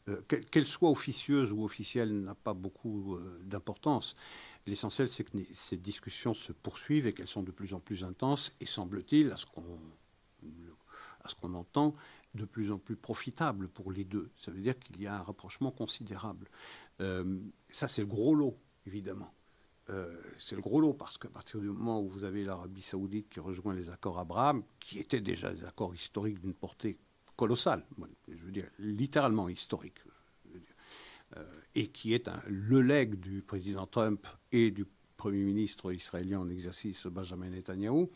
[0.09, 4.17] euh, qu'elle soit officieuse ou officielle n'a pas beaucoup euh, d'importance.
[4.67, 8.55] L'essentiel, c'est que ces discussions se poursuivent et qu'elles sont de plus en plus intenses
[8.61, 9.47] et, semble-t-il, à ce
[11.35, 11.95] qu'on entend,
[12.35, 14.31] de plus en plus profitables pour les deux.
[14.37, 16.49] Ça veut dire qu'il y a un rapprochement considérable.
[17.01, 17.41] Euh,
[17.71, 19.33] ça, c'est le gros lot, évidemment.
[20.37, 23.41] c'est le gros lot, parce qu'à partir du moment où vous avez l'Arabie saoudite qui
[23.41, 26.99] rejoint les accords Abraham, qui étaient déjà des accords historiques d'une portée
[27.39, 27.87] colossale,
[28.29, 29.99] je veux dire littéralement historique,
[31.75, 34.85] et qui est le legs du président Trump et du
[35.17, 38.09] Premier ministre israélien en exercice, Benjamin Netanyahu,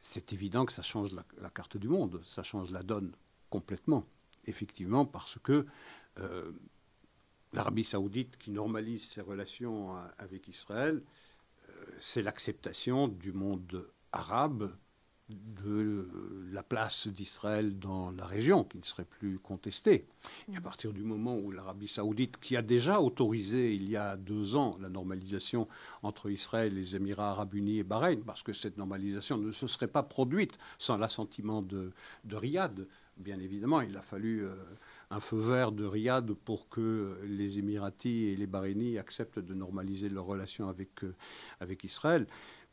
[0.00, 3.12] c'est évident que ça change la, carte du monde, ça change la donne
[3.50, 4.06] complètement,
[4.46, 5.66] effectivement, parce que
[6.18, 6.52] euh,
[7.52, 11.02] l'Arabie saoudite qui normalise ses relations avec Israël,
[11.68, 14.74] euh, c'est l'acceptation du monde arabe
[15.28, 16.08] de
[16.52, 20.06] la place d'Israël dans la région, qui ne serait plus contestée.
[20.50, 24.16] Et à partir du moment où l'Arabie saoudite, qui a déjà autorisé il y a
[24.16, 25.68] deux ans la normalisation
[26.02, 29.88] entre Israël, les Émirats arabes unis et Bahreïn, parce que cette normalisation ne se serait
[29.88, 31.92] pas produite sans l'assentiment de,
[32.30, 32.86] Riyad,
[33.18, 34.54] bien évidemment, il a fallu euh,
[35.10, 40.08] un feu vert de Riyad pour que les Émiratis et les Bahreïnis acceptent de normaliser
[40.08, 41.14] leurs relations avec, euh,
[41.60, 42.26] avec Israël.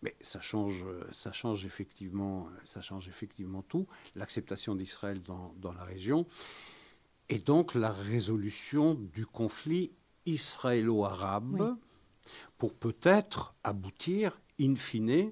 [0.05, 6.27] Mais ça change, ça change, effectivement, ça change effectivement tout, l'acceptation d'Israël dans, la région,
[7.27, 9.91] et donc la résolution du conflit
[10.27, 11.75] israélo-arabe
[12.59, 15.31] pour peut-être aboutir, in fine,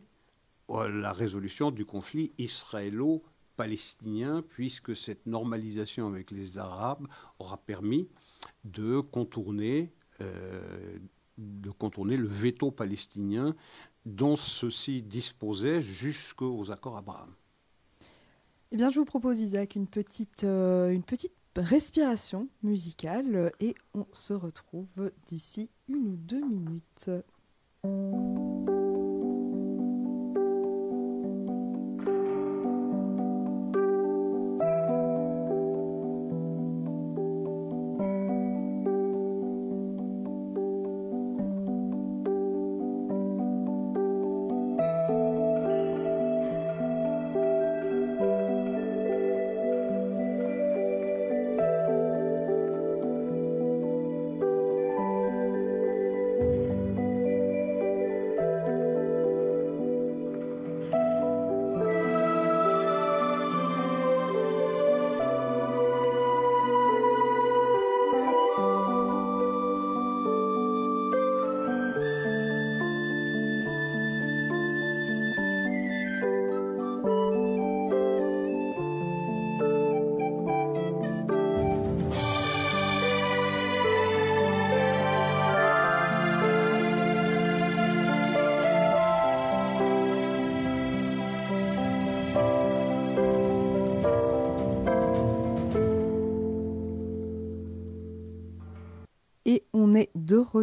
[0.70, 7.08] à la résolution du conflit israélo-palestinien, puisque cette normalisation avec les Arabes
[7.38, 8.08] aura permis
[8.64, 10.98] de contourner, euh,
[11.38, 13.56] de contourner le veto palestinien
[14.06, 17.34] dont ceux-ci disposaient jusqu'aux accords Abraham.
[18.72, 24.08] Eh bien, je vous propose, Isaac, une petite, euh, une petite respiration musicale et on
[24.14, 27.10] se retrouve d'ici une ou deux minutes.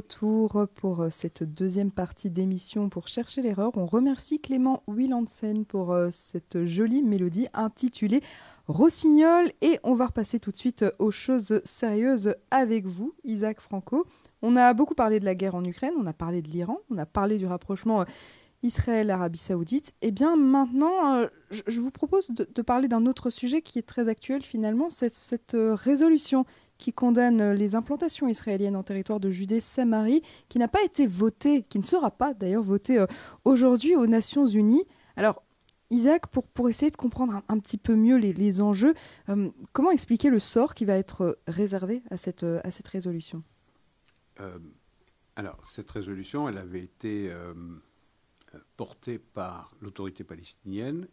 [0.00, 3.72] Retour pour euh, cette deuxième partie d'émission pour chercher l'erreur.
[3.76, 8.22] On remercie Clément Willandsen pour euh, cette jolie mélodie intitulée
[8.66, 14.06] Rossignol et on va repasser tout de suite aux choses sérieuses avec vous, Isaac Franco.
[14.40, 16.96] On a beaucoup parlé de la guerre en Ukraine, on a parlé de l'Iran, on
[16.96, 18.04] a parlé du rapprochement euh,
[18.62, 19.90] Israël-Arabie Saoudite.
[20.00, 24.08] Et eh bien maintenant, je vous propose de, parler d'un autre sujet qui est très
[24.08, 26.46] actuel finalement, c'est cette résolution
[26.80, 31.78] qui condamne les implantations israéliennes en territoire de Judée-Samarie, qui n'a pas été votée, qui
[31.78, 33.06] ne sera pas d'ailleurs votée euh,
[33.44, 34.84] aujourd'hui aux Nations Unies.
[35.14, 35.42] Alors,
[35.90, 38.94] Isaac, pour, pour essayer de comprendre un, petit peu mieux les, enjeux,
[39.28, 43.42] euh, comment expliquer le sort qui va être euh, réservé à cette, à cette résolution?
[45.36, 47.30] Alors, cette résolution, elle avait été
[48.78, 51.06] portée par l'autorité palestinienne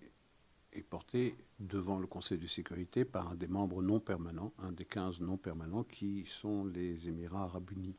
[0.72, 4.86] est porté devant le Conseil de sécurité par un des membres non permanents, un des
[4.86, 7.96] 15 non permanents qui sont les Émirats arabes unis.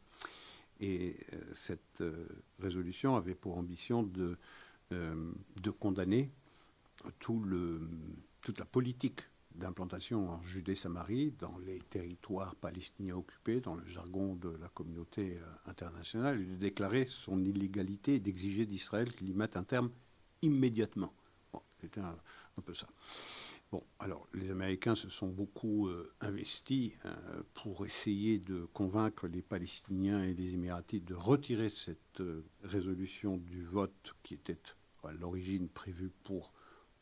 [0.80, 2.26] Et euh, cette euh,
[2.60, 4.36] résolution avait pour ambition de,
[4.92, 6.30] euh, de condamner
[7.18, 7.88] tout le,
[8.42, 9.22] toute la politique
[9.56, 16.40] d'implantation en Judée-Samarie dans les territoires palestiniens occupés, dans le jargon de la communauté internationale,
[16.40, 19.90] et de déclarer son illégalité et d'exiger d'Israël qu'il y mette un terme
[20.42, 21.12] immédiatement.
[21.80, 22.16] C'était un,
[22.56, 22.86] un peu ça.
[23.70, 29.42] Bon, alors les Américains se sont beaucoup euh, investis euh, pour essayer de convaincre les
[29.42, 34.56] Palestiniens et les Émiratis de retirer cette euh, résolution du vote qui était
[35.04, 36.54] à l'origine prévue pour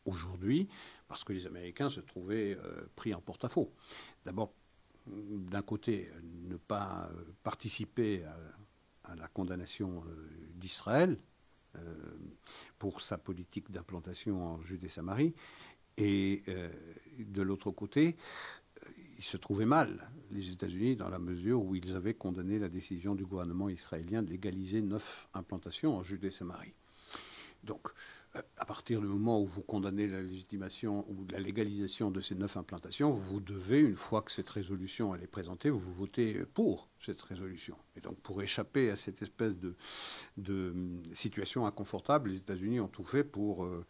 [0.06, 0.68] aujourd'hui,
[1.06, 2.56] parce que les Américains se trouvaient
[2.94, 3.72] pris en porte-à-faux.
[4.24, 4.52] D'abord,
[5.06, 6.08] d'un côté,
[6.48, 7.10] ne pas
[7.42, 8.22] participer
[9.02, 10.04] à, la condamnation
[10.54, 11.18] d'Israël,
[12.78, 15.34] pour sa politique d'implantation en Judée-Samarie.
[15.98, 16.68] Et euh,
[17.18, 18.16] de l'autre côté,
[19.18, 23.14] ils se trouvaient mal, les États-Unis, dans la mesure où ils avaient condamné la décision
[23.14, 26.74] du gouvernement israélien de légaliser neuf implantations en Judée-Samarie.
[27.68, 27.76] Euh,
[28.56, 32.56] à partir du moment où vous condamnez la légitimation ou la légalisation de ces neuf
[32.56, 37.20] implantations, vous devez, une fois que cette résolution elle est présentée, vous votez pour cette
[37.22, 37.76] résolution.
[37.96, 39.74] Et donc, pour échapper à cette espèce de,
[40.36, 40.74] de
[41.12, 43.84] situation inconfortable, les États-Unis ont tout fait pour, euh,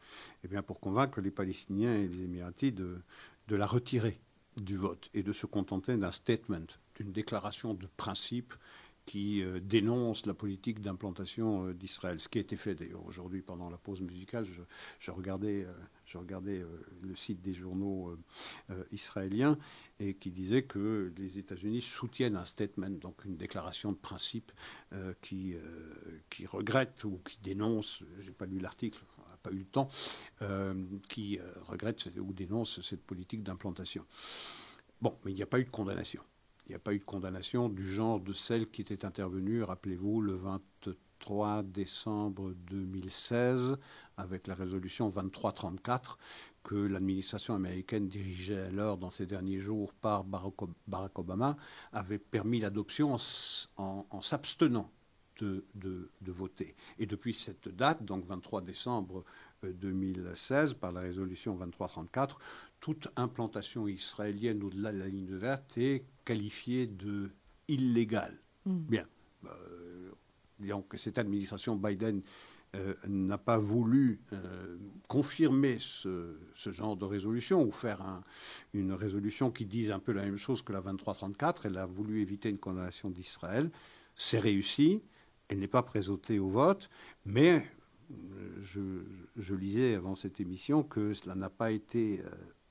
[0.44, 3.02] eh convaincre les Palestiniens et les Émiratis de
[3.48, 4.20] la retirer
[4.56, 8.54] du vote et de se contenter d'un statement, d'une déclaration de principe
[9.06, 12.20] qui euh, dénonce la politique d'implantation euh, d'Israël.
[12.20, 14.46] Ce qui a été fait d'ailleurs aujourd'hui pendant la pause musicale,
[14.98, 15.72] je, regardais, euh,
[16.04, 16.64] je regardais
[17.02, 18.16] le site des journaux
[18.90, 19.58] israéliens
[20.00, 24.50] et qui disait que les États-Unis soutiennent un statement, donc une déclaration de principe
[25.20, 25.54] qui,
[26.30, 29.00] qui regrette ou qui dénonce, j'ai pas lu l'article,
[29.42, 29.88] pas eu le temps,
[31.08, 34.04] qui regrette ou dénonce cette politique d'implantation.
[35.00, 36.22] Bon, mais il n'y a pas eu de condamnation.
[36.66, 40.20] Il n'y a pas eu de condamnation du genre de celle qui était intervenue, rappelez-vous,
[40.20, 43.76] le 23 décembre 2016,
[44.16, 46.18] avec la résolution 2334
[46.64, 51.56] que l'administration américaine dirigeait alors dans ces derniers jours par Barack Obama,
[51.92, 53.16] avait permis l'adoption
[53.76, 54.90] en, s'abstenant
[55.38, 56.74] de, de, voter.
[56.98, 59.24] Et depuis cette date, donc 23 décembre
[59.62, 62.38] 2016, euh, par la résolution 2334,
[62.80, 67.30] toute implantation israélienne au-delà de la ligne verte est qualifiée de
[67.68, 68.38] illégale.
[68.64, 68.78] Hmm.
[68.78, 69.06] Bien.
[69.44, 70.10] Euh,
[70.58, 72.22] disons que cette administration Biden
[72.74, 74.76] euh, n'a pas voulu euh,
[75.08, 78.22] confirmer ce, genre de résolution ou faire
[78.74, 81.66] une résolution qui dise un peu la même chose que la 2334.
[81.66, 83.70] Elle a voulu éviter une condamnation d'Israël.
[84.16, 85.02] C'est réussi.
[85.48, 86.90] Elle n'est pas présentée au vote,
[87.24, 87.64] mais
[88.62, 92.22] je, lisais avant cette émission que cela n'a pas été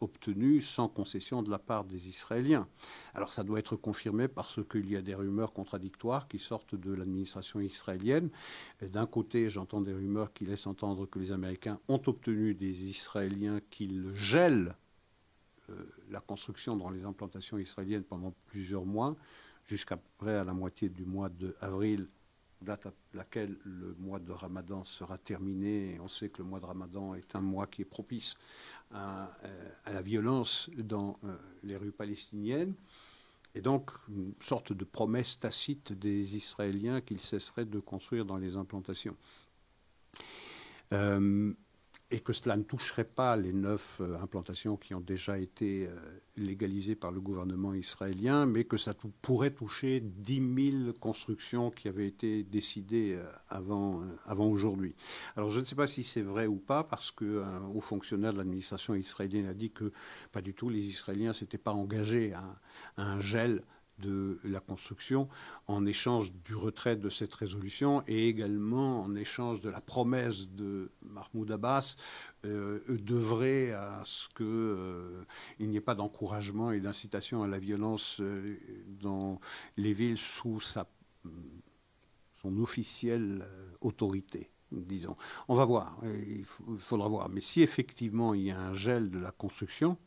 [0.02, 2.68] obtenu sans concession de la part des Israéliens.
[3.14, 6.94] Alors ça doit être confirmé parce qu'il y a des rumeurs contradictoires qui sortent de
[6.94, 8.30] l'administration israélienne.
[8.82, 13.60] D'un côté, j'entends des rumeurs qui laissent entendre que les Américains ont obtenu des Israéliens
[13.70, 14.76] qu'ils gèlent
[15.70, 15.74] euh,
[16.10, 19.16] la construction dans les implantations israéliennes pendant plusieurs mois,
[19.66, 22.08] jusqu'à près à la moitié du mois d'avril
[22.62, 25.98] date à laquelle le mois de Ramadan sera terminé.
[26.00, 28.36] on sait que le mois de Ramadan est un mois qui est propice
[28.92, 32.74] à, euh, la violence dans euh, les rues palestiniennes.
[33.54, 38.58] Et donc, une sorte de promesse tacite des Israéliens qu'ils cesseraient de construire dans les
[38.58, 39.16] implantations.
[40.92, 41.54] Euh,
[42.12, 45.96] et que cela ne toucherait pas les neuf euh, implantations qui ont déjà été euh,
[46.38, 52.08] légalisées par le gouvernement israélien, mais que ça pourrait toucher 10 000 constructions qui avaient
[52.08, 54.96] été décidées euh, avant, avant aujourd'hui.
[55.36, 58.38] Alors je ne sais pas si c'est vrai ou pas, parce qu'un haut fonctionnaire de
[58.38, 59.92] l'administration israélienne a dit que
[60.32, 62.44] pas du tout, les Israéliens s'étaient pas engagés à
[62.98, 63.64] un gel
[64.00, 65.30] de la construction
[65.68, 70.92] en échange du retrait de cette résolution et également en échange de la promesse de
[71.02, 71.96] Mahmoud Abbas
[72.46, 75.24] euh, d'œuvrer à ce qu'il euh,
[75.60, 78.58] n'y ait pas d'encouragement et d'incitation à la violence euh,
[79.02, 79.40] dans
[79.78, 80.88] les villes sous sa,
[82.42, 83.48] son officielle
[83.82, 85.16] autorité disons.
[85.48, 86.44] On va voir, il
[86.80, 87.30] faudra voir.
[87.30, 89.98] Mais si effectivement il y a un gel de la construction,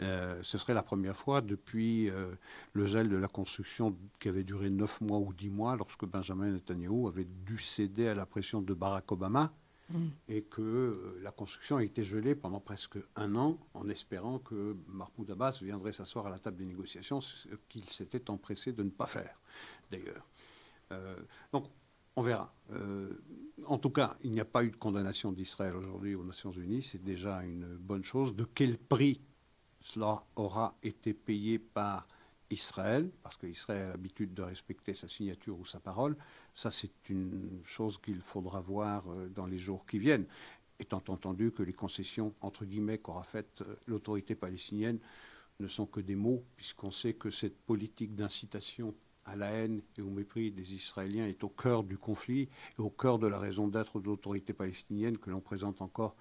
[0.00, 2.34] euh, ce serait la première fois depuis euh,
[2.72, 6.50] le gel de la construction qui avait duré neuf mois ou dix mois lorsque Benjamin
[6.50, 9.52] Netanyahu avait dû céder à la pression de Barack Obama
[9.90, 10.06] mm.
[10.28, 14.76] et que euh, la construction a été gelée pendant presque un an en espérant que
[14.88, 18.90] Mahmoud Abbas viendrait s'asseoir à la table des négociations, ce qu'il s'était empressé de ne
[18.90, 19.38] pas faire
[19.92, 20.26] d'ailleurs.
[21.52, 21.68] donc
[22.16, 22.52] on verra.
[23.66, 26.82] en tout cas, il n'y a pas eu de condamnation d'Israël aujourd'hui aux Nations Unies,
[26.82, 28.34] c'est déjà une bonne chose.
[28.34, 29.20] De quel prix
[29.84, 32.08] cela aura été payé par
[32.50, 36.16] Israël, parce qu'Israël a l'habitude de respecter sa signature ou sa parole.
[36.54, 40.26] Ça, c'est une chose qu'il faudra voir euh, dans les jours qui viennent,
[40.80, 44.98] étant entendu que les concessions, entre guillemets, qu'aura faites euh, l'autorité palestinienne
[45.60, 48.94] ne sont que des mots, puisqu'on sait que cette politique d'incitation
[49.26, 52.90] à la haine et au mépris des Israéliens est au cœur du conflit et au
[52.90, 56.16] cœur de la raison d'être de l'autorité palestinienne que l'on présente encore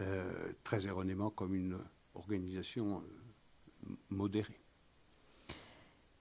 [0.00, 1.78] euh, très erronément comme une
[2.14, 3.02] organisation
[3.86, 4.64] euh, modérée.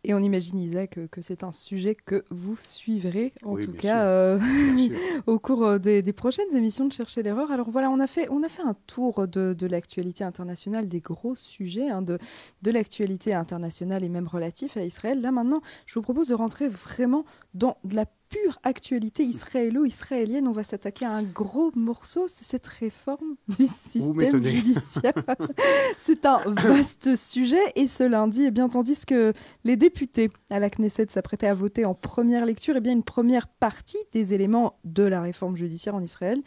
[0.06, 4.38] Et on imagine, Isaac, que, c'est un sujet que vous suivrez, en tout cas, euh,
[5.28, 7.52] au cours euh, des, prochaines émissions de Chercher l'erreur.
[7.54, 11.36] Alors voilà, on a fait, on a fait un tour de, l'actualité internationale, des gros
[11.36, 12.18] sujets hein, de,
[12.64, 15.22] de l'actualité internationale et même relatifs à Israël.
[15.22, 17.24] Là maintenant, je vous propose de rentrer vraiment
[17.54, 20.48] dans de la pure actualité israélo-israélienne.
[20.48, 25.14] On va s'attaquer à un gros morceau, c'est cette réforme du système judiciaire.
[25.98, 30.70] c'est un vaste sujet et ce lundi, eh bien, tandis que les députés à la
[30.70, 35.04] Knesset s'apprêtaient à voter en première lecture, eh bien, une première partie des éléments de
[35.04, 36.42] la réforme judiciaire en Israël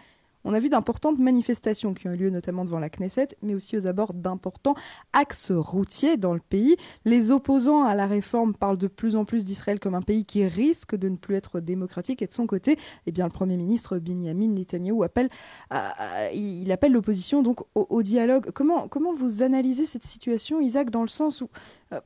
[0.47, 3.77] on a vu d'importantes manifestations qui ont eu lieu notamment devant la Knesset, mais aussi
[3.77, 4.77] aux abords d'importants
[5.13, 6.77] axes routiers dans le pays.
[7.05, 10.47] Les opposants à la réforme parlent de plus en plus d'Israël comme un pays qui
[10.47, 12.23] risque de ne plus être démocratique.
[12.23, 15.31] Et de son côté, eh bien, le Premier ministre Benjamin Netanyahu appelle,
[15.71, 18.53] appelle l'opposition donc au, dialogue.
[18.53, 21.49] Comment, comment vous analysez cette situation, Isaac, dans le sens où
[21.93, 22.01] euh,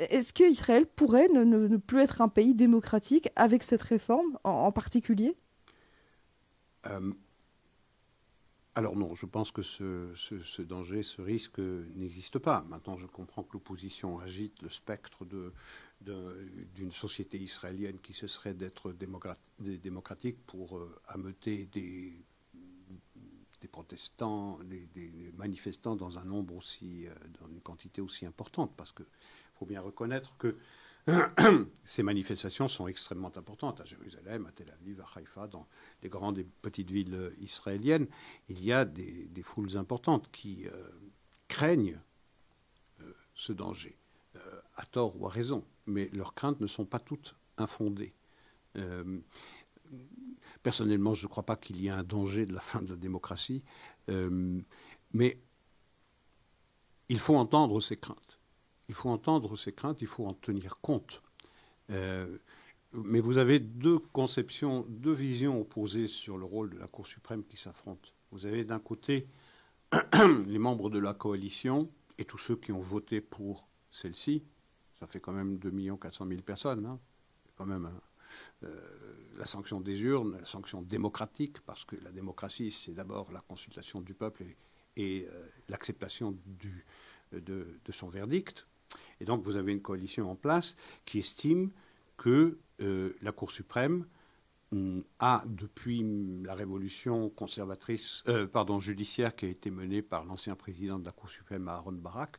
[0.00, 5.36] est-ce qu'Israël pourrait ne, plus être un pays démocratique avec cette réforme en, particulier?
[6.86, 7.12] Euh,
[8.78, 12.64] alors non, je pense que ce, danger, ce risque n'existe pas.
[12.68, 15.26] Maintenant, je comprends que l'opposition agite le spectre
[16.00, 22.24] d'une société israélienne qui cesserait d'être démocratique pour euh, ameuter des,
[23.72, 29.06] protestants, des, manifestants dans un nombre aussi, euh, dans une quantité aussi importante, parce qu'il
[29.58, 30.56] faut bien reconnaître que
[31.84, 35.66] ces manifestations sont extrêmement importantes à Jérusalem, à Tel Aviv, à Haïfa, dans
[36.02, 38.06] les grandes et petites villes euh, israéliennes.
[38.48, 40.88] Il y a des, foules importantes qui euh,
[41.48, 41.98] craignent
[43.00, 43.96] euh, ce danger,
[44.76, 48.14] à tort ou à raison, mais leurs craintes ne sont pas toutes infondées.
[50.62, 52.96] personnellement, je ne crois pas qu'il y ait un danger de la fin de la
[52.96, 53.64] démocratie,
[54.06, 55.40] mais
[57.08, 58.27] il faut entendre ces craintes
[58.88, 61.22] il faut entendre ces craintes, il faut en tenir compte.
[61.90, 62.38] Euh,
[62.92, 67.44] mais vous avez deux conceptions, deux visions opposées sur le rôle de la Cour suprême
[67.44, 68.10] qui s'affrontent.
[68.30, 69.28] Vous avez d'un côté
[70.46, 74.42] les membres de la coalition et tous ceux qui ont voté pour celle-ci.
[74.98, 76.86] Ça fait quand même 2 400 000 personnes.
[76.86, 76.98] Hein.
[77.56, 78.00] quand même hein.
[78.64, 78.74] euh,
[79.36, 84.00] la sanction des urnes, la sanction démocratique, parce que la démocratie, c'est d'abord la consultation
[84.00, 84.44] du peuple
[84.96, 86.36] et, euh, l'acceptation
[87.32, 88.66] de, son verdict.
[89.20, 91.70] Et donc vous avez une coalition en place qui estime
[92.16, 94.06] que euh, la Cour suprême
[94.72, 96.04] hum, a, depuis
[96.44, 101.12] la révolution conservatrice, euh, pardon, judiciaire qui a été menée par l'ancien président de la
[101.12, 102.38] Cour suprême, Aaron Barak,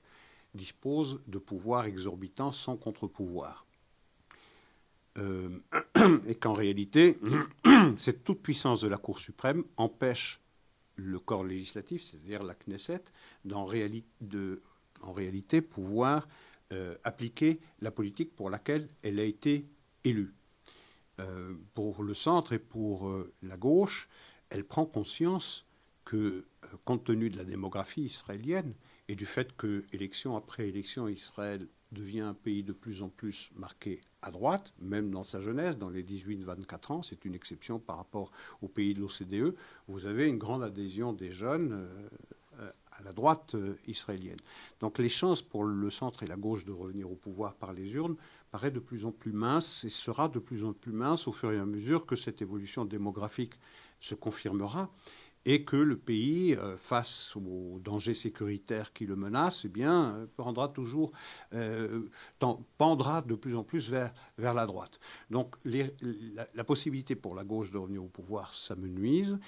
[0.53, 3.65] dispose de pouvoirs exorbitants sans contre-pouvoir.
[5.17, 5.59] Euh,
[6.27, 7.17] et qu'en réalité,
[7.97, 10.39] cette toute puissance de la Cour suprême empêche
[10.95, 13.03] le corps législatif, c'est-à-dire la Knesset,
[13.45, 14.61] de,
[15.01, 16.27] en réalité pouvoir
[16.71, 19.65] euh, appliquer la politique pour laquelle elle a été
[20.03, 20.35] élue.
[21.19, 24.07] Euh, pour le centre et pour euh, la gauche,
[24.51, 25.65] elle prend conscience
[26.05, 26.45] que,
[26.85, 28.75] compte tenu de la démographie israélienne
[29.07, 33.49] et du fait que, élection après élection, Israël devient un pays de plus en plus
[33.55, 37.97] marqué à droite, même dans sa jeunesse, dans les 18-24 ans, c'est une exception par
[37.97, 38.31] rapport
[38.61, 39.55] aux pays de l'OCDE,
[39.87, 41.89] vous avez une grande adhésion des jeunes
[42.99, 44.39] à la droite euh, israélienne.
[44.79, 47.93] Donc les chances pour le centre et la gauche de revenir au pouvoir par les
[47.93, 48.15] urnes
[48.51, 51.51] paraît de plus en plus mince et sera de plus en plus mince au fur
[51.51, 53.53] et à mesure que cette évolution démographique
[53.99, 54.89] se confirmera
[55.45, 60.67] et que le pays, euh, face aux dangers sécuritaires qui le menacent, eh bien, euh,
[60.67, 61.13] toujours,
[62.77, 64.99] pendra de plus en plus vers, vers la droite.
[65.29, 65.85] Donc la,
[66.53, 69.39] la, possibilité pour la gauche de revenir au pouvoir s'amenuise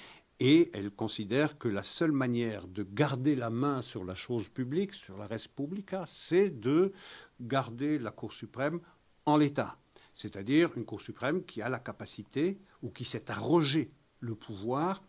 [0.43, 4.95] et elle considère que la seule manière de garder la main sur la chose publique,
[4.95, 6.93] sur la res publica, c'est de
[7.39, 8.79] garder la Cour suprême
[9.27, 9.77] en l'état.
[10.15, 15.03] C'est-à-dire une Cour suprême qui a la capacité ou qui s'est arrogé le pouvoir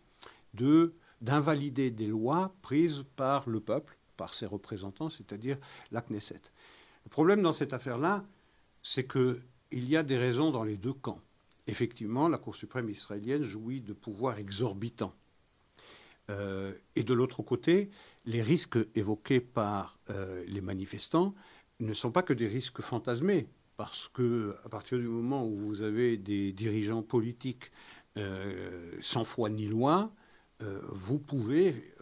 [0.53, 5.57] de d'invalider des lois prises par le peuple, par ses représentants, c'est-à-dire
[5.91, 6.41] la Knesset.
[7.05, 8.23] Le problème dans cette affaire-là,
[8.83, 9.39] c'est qu'il
[9.71, 11.21] y a des raisons dans les deux camps.
[11.65, 15.15] Effectivement, la Cour suprême israélienne jouit de pouvoirs exorbitants.
[16.33, 17.89] Euh, et de l'autre côté,
[18.25, 21.33] les risques évoqués par euh, les manifestants
[21.79, 25.81] ne sont pas que des risques fantasmés, parce que à partir du moment où vous
[25.81, 27.71] avez des dirigeants politiques
[28.17, 30.11] euh, sans foi ni loi,
[30.87, 31.93] vous pouvez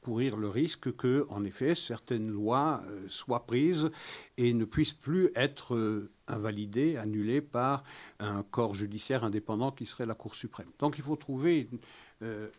[0.00, 3.90] courir le risque que, en effet, certaines lois soient prises
[4.36, 7.82] et ne puissent plus être invalidées, annulées par
[8.20, 10.70] un corps judiciaire indépendant qui serait la Cour suprême.
[10.78, 11.68] Donc il faut trouver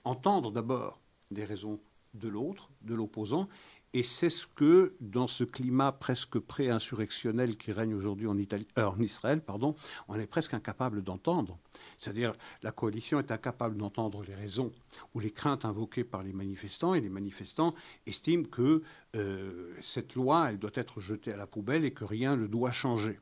[0.04, 1.00] entendre d'abord
[1.32, 1.80] des raisons
[2.14, 3.48] de l'autre, de l'opposant,
[3.94, 9.00] et c'est ce que, dans ce climat presque pré-insurrectionnel qui règne aujourd'hui en, euh, en,
[9.00, 9.76] Israël, pardon,
[10.10, 11.58] on est presque incapable d'entendre.
[11.98, 14.72] C'est-à-dire, la coalition est incapable d'entendre les raisons
[15.14, 17.74] ou les craintes invoquées par les manifestants, et les manifestants
[18.06, 18.84] estiment que
[19.16, 22.72] euh, cette loi, elle doit être jetée à la poubelle et que rien ne doit
[22.72, 23.20] changer.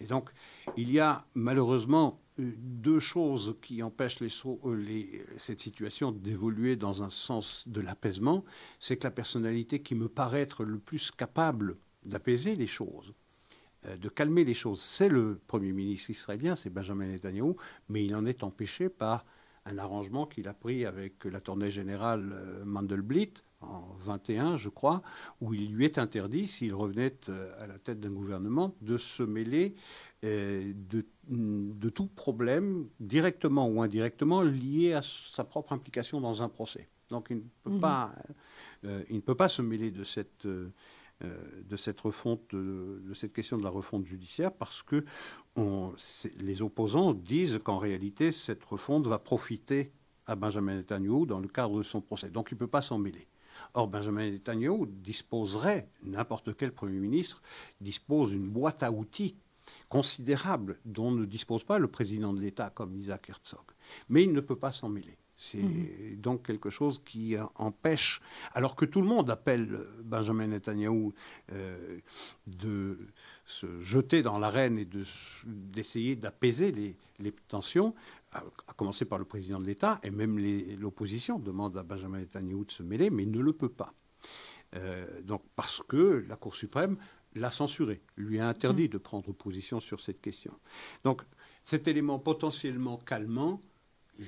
[0.00, 0.30] Et donc,
[0.76, 7.10] il y a malheureusement euh, deux choses qui empêchent les, cette situation d'évoluer dans un
[7.10, 8.44] sens de l'apaisement.
[8.78, 13.12] C'est que la personnalité qui me paraît être le plus capable d'apaiser les choses,
[13.84, 17.54] de calmer les choses, c'est le Premier ministre israélien, c'est Benjamin Netanyahu,
[17.88, 19.24] mais il en est empêché par
[19.66, 25.02] un arrangement qu'il a pris avec l'attorney général Mandelblit en 21, je crois,
[25.40, 29.22] où il lui est interdit, s'il revenait euh, à la tête d'un gouvernement, de se
[29.22, 29.74] mêler
[30.24, 36.48] euh, de, de, tout problème, directement ou indirectement, lié à sa propre implication dans un
[36.48, 36.88] procès.
[37.10, 37.80] Donc il ne peut, mhm.
[37.80, 38.14] pas,
[38.84, 43.58] euh, il ne peut pas se mêler de cette, de cette refonte, de, cette question
[43.58, 45.04] de la refonte judiciaire, parce que
[45.56, 45.92] on,
[46.38, 49.92] les opposants disent qu'en réalité, cette refonte va profiter
[50.26, 52.30] à Benjamin Netanyahu dans le cadre de son procès.
[52.30, 53.26] Donc il ne peut pas s'en mêler.
[53.74, 57.42] Or, Benjamin Netanyahu disposerait, n'importe quel Premier ministre
[57.80, 59.36] dispose d'une boîte à outils
[59.88, 63.64] considérable dont ne dispose pas le président de l'État comme Isaac Herzog.
[64.08, 65.16] Mais il ne peut pas s'en mêler.
[65.36, 66.20] C'est mhm.
[66.20, 68.20] donc quelque chose qui empêche,
[68.52, 71.12] alors que tout le monde appelle Benjamin Netanyahu
[71.52, 71.98] euh,
[72.46, 72.98] de
[73.46, 74.86] se jeter dans l'arène et
[75.46, 77.94] d'essayer d'apaiser les, les, tensions,
[78.32, 78.42] à,
[78.76, 80.38] commencer par le président de l'État, et même
[80.78, 83.92] l'opposition demande à Benjamin Netanyahu de se mêler, mais il ne le peut pas.
[84.76, 86.96] Euh, donc parce que la Cour suprême
[87.34, 88.90] l'a censuré, lui a interdit mhm.
[88.90, 90.52] de prendre position sur cette question.
[91.04, 91.22] Donc
[91.64, 93.60] cet élément potentiellement calmant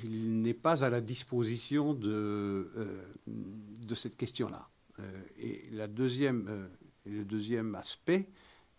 [0.05, 4.67] il n'est pas à la disposition de, euh, de cette question-là.
[5.01, 6.71] Euh, et la deuxième,
[7.05, 8.27] le deuxième aspect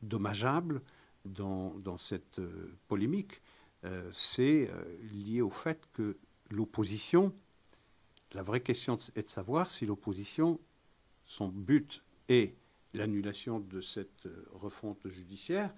[0.01, 0.82] dommageable
[1.24, 2.41] dans, dans cette
[2.88, 3.41] polémique,
[4.11, 4.69] c'est
[5.11, 6.17] lié au fait que
[6.49, 7.34] l'opposition,
[8.34, 10.59] la vraie question est de savoir si l'opposition,
[11.25, 12.55] son but est
[12.93, 15.73] l'annulation de cette refonte judiciaire,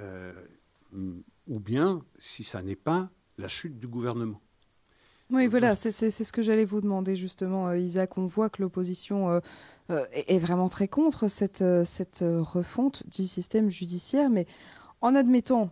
[0.00, 4.40] ou bien si ça n'est pas la chute du gouvernement.
[5.30, 8.18] Oui, voilà, c'est ce que j'allais vous demander justement, euh, Isaac.
[8.18, 9.40] On voit que l'opposition euh,
[9.90, 14.46] euh, est, vraiment très contre cette, cette refonte du système judiciaire, mais
[15.00, 15.70] en admettant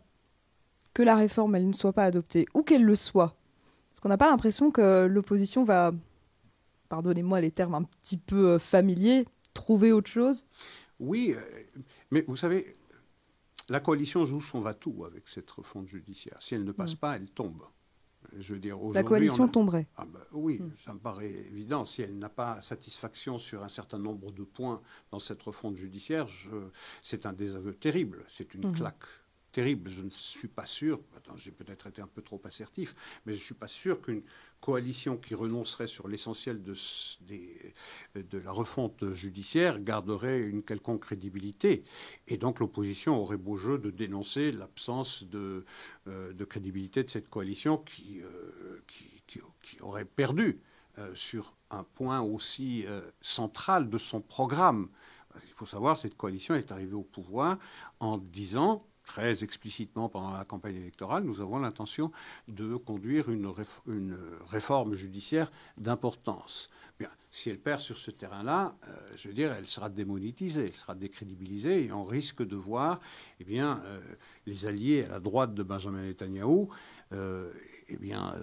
[0.95, 3.35] que la réforme elle ne soit pas adoptée ou qu'elle le soit,
[3.93, 5.93] est-ce qu'on n'a pas l'impression que l'opposition va,
[6.89, 10.47] pardonnez-moi les termes un petit peu familiers, trouver autre chose
[10.99, 11.35] Oui,
[12.11, 12.77] mais vous savez,
[13.69, 16.37] la coalition joue son va-tout avec cette refonte judiciaire.
[16.41, 17.63] Si elle ne passe pas, elle tombe.
[18.39, 19.87] Je veux dire, la coalition tomberait.
[19.97, 20.71] Ah ben oui, hmm.
[20.85, 21.85] ça me paraît évident.
[21.85, 24.81] Si elle n'a pas satisfaction sur un certain nombre de points
[25.11, 26.29] dans cette refonte judiciaire,
[27.03, 28.25] c'est un désaveu terrible.
[28.29, 28.75] C'est une hmm.
[28.75, 29.05] claque
[29.53, 29.91] terrible.
[29.91, 31.01] Je ne suis pas sûr,
[31.37, 32.95] j'ai peut-être été un peu trop assertif,
[33.25, 34.23] mais je ne suis pas sûr qu'une
[34.61, 36.75] coalition qui renoncerait sur l'essentiel de,
[38.15, 41.85] de, la refonte judiciaire garderait une quelconque crédibilité.
[42.29, 45.65] Et donc l'opposition aurait beau jeu de dénoncer l'absence de,
[46.09, 48.81] euh, de, crédibilité de cette coalition qui, euh,
[49.81, 50.61] aurait perdu
[50.99, 52.85] euh, sur un point aussi
[53.21, 54.89] central de son programme.
[55.47, 57.59] Il faut savoir, cette coalition est arrivée au pouvoir
[57.99, 62.13] en disant très explicitement pendant la campagne électorale, nous avons l'intention
[62.49, 63.53] de conduire une,
[64.47, 66.71] réforme judiciaire d'importance.
[67.31, 70.95] Si elle perd sur ce terrain-là, euh, je veux dire, elle sera démonétisée, elle sera
[70.95, 73.01] décrédibilisée, et on risque de voir
[73.41, 74.01] eh bien, euh,
[74.47, 76.67] les alliés à la droite de Benjamin Netanyahu
[77.13, 77.51] euh,
[77.89, 78.35] eh bien,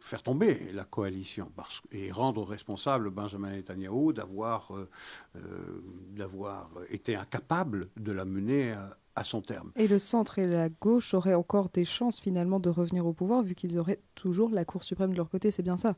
[0.00, 1.50] faire tomber la coalition
[1.92, 4.88] et rendre responsable Benjamin Netanyahu d'avoir euh,
[5.36, 8.74] euh, d'avoir été incapable de la mener
[9.14, 9.70] à, son terme.
[9.76, 13.42] Et le centre et la gauche auraient encore des chances finalement de revenir au pouvoir
[13.42, 15.94] vu qu'ils auraient toujours la Cour suprême de leur côté, c'est bien ça?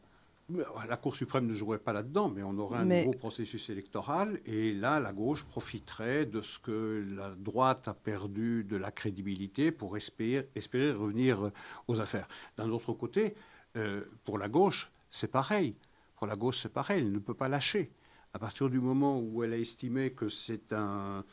[0.48, 4.72] La Cour suprême ne jouerait pas là-dedans, mais on aurait un nouveau processus électoral, et
[4.72, 9.96] là, la gauche profiterait de ce que la droite a perdu de la crédibilité pour
[9.96, 11.50] espérer, espérer revenir
[11.88, 12.28] aux affaires.
[12.56, 13.34] D'un autre côté,
[13.76, 15.74] euh, pour la gauche, c'est pareil.
[16.16, 17.00] Pour la gauche, c'est pareil.
[17.00, 17.90] Elle ne peut pas lâcher.
[18.34, 21.24] À partir du moment où elle a estimé que c'est un,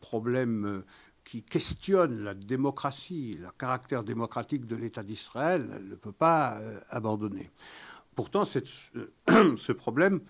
[0.00, 0.84] problème euh,
[1.24, 6.78] qui questionne la démocratie, le caractère démocratique de l'État d'Israël, elle ne peut pas euh,
[6.90, 7.50] abandonner.
[8.14, 10.20] Pourtant, ce problème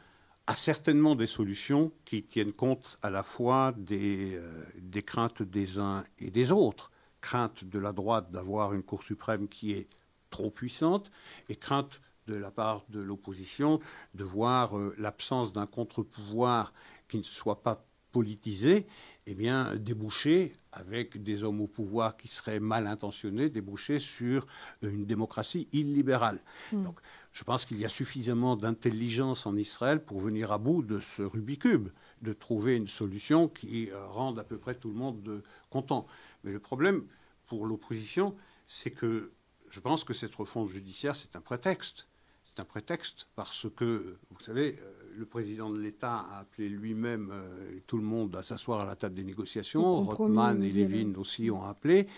[0.47, 4.39] a certainement des solutions qui tiennent compte à la fois des,
[4.79, 6.91] des, craintes des uns et des autres.
[7.21, 9.89] Crainte de la droite d'avoir une Cour suprême qui est
[10.29, 11.11] trop puissante
[11.49, 13.81] et crainte de la part de l'opposition
[14.15, 16.73] de voir euh, l'absence d'un contre-pouvoir
[17.09, 18.87] qui ne soit pas politisé,
[19.27, 24.47] eh bien, déboucher avec des hommes au pouvoir qui seraient mal intentionnés, déboucher sur
[24.83, 26.41] une démocratie illibérale.
[26.73, 26.85] Hmm.
[26.85, 27.01] Donc,
[27.33, 31.23] je pense qu'il y a suffisamment d'intelligence en Israël pour venir à bout de ce
[31.23, 31.89] Rubikube,
[32.23, 36.07] de trouver une solution qui rende à peu près tout le monde content.
[36.43, 37.05] Mais le problème
[37.47, 38.35] pour l'opposition,
[38.67, 39.33] c'est que
[39.71, 42.07] je pense que cette refonte judiciaire, c'est un prétexte.
[42.45, 47.31] C'est un prétexte parce que, vous savez, euh, le président de l'État a appelé lui-même
[47.33, 47.64] euh,
[47.95, 50.01] tout le monde à s'asseoir à la table des négociations.
[50.01, 52.09] Rothman et Levin aussi ont appelé.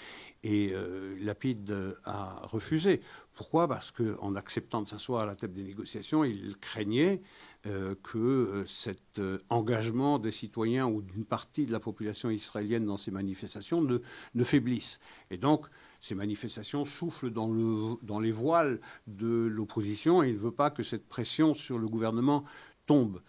[0.43, 3.03] Et euh, Lapide a refusé.
[3.35, 3.69] Pourquoi?
[3.69, 7.21] Parce qu'en acceptant de s'asseoir à la table des négociations, il craignait
[7.67, 9.21] euh, que cet
[9.51, 13.99] engagement des citoyens ou d'une partie de la population israélienne dans ces manifestations ne,
[14.35, 14.99] ne faiblisse.
[15.31, 15.67] Et donc,
[16.01, 20.71] ces manifestations soufflent dans, le, dans les voiles de l'opposition et il ne veut pas
[20.71, 22.45] que cette pression sur le gouvernement
[22.87, 23.21] tombe.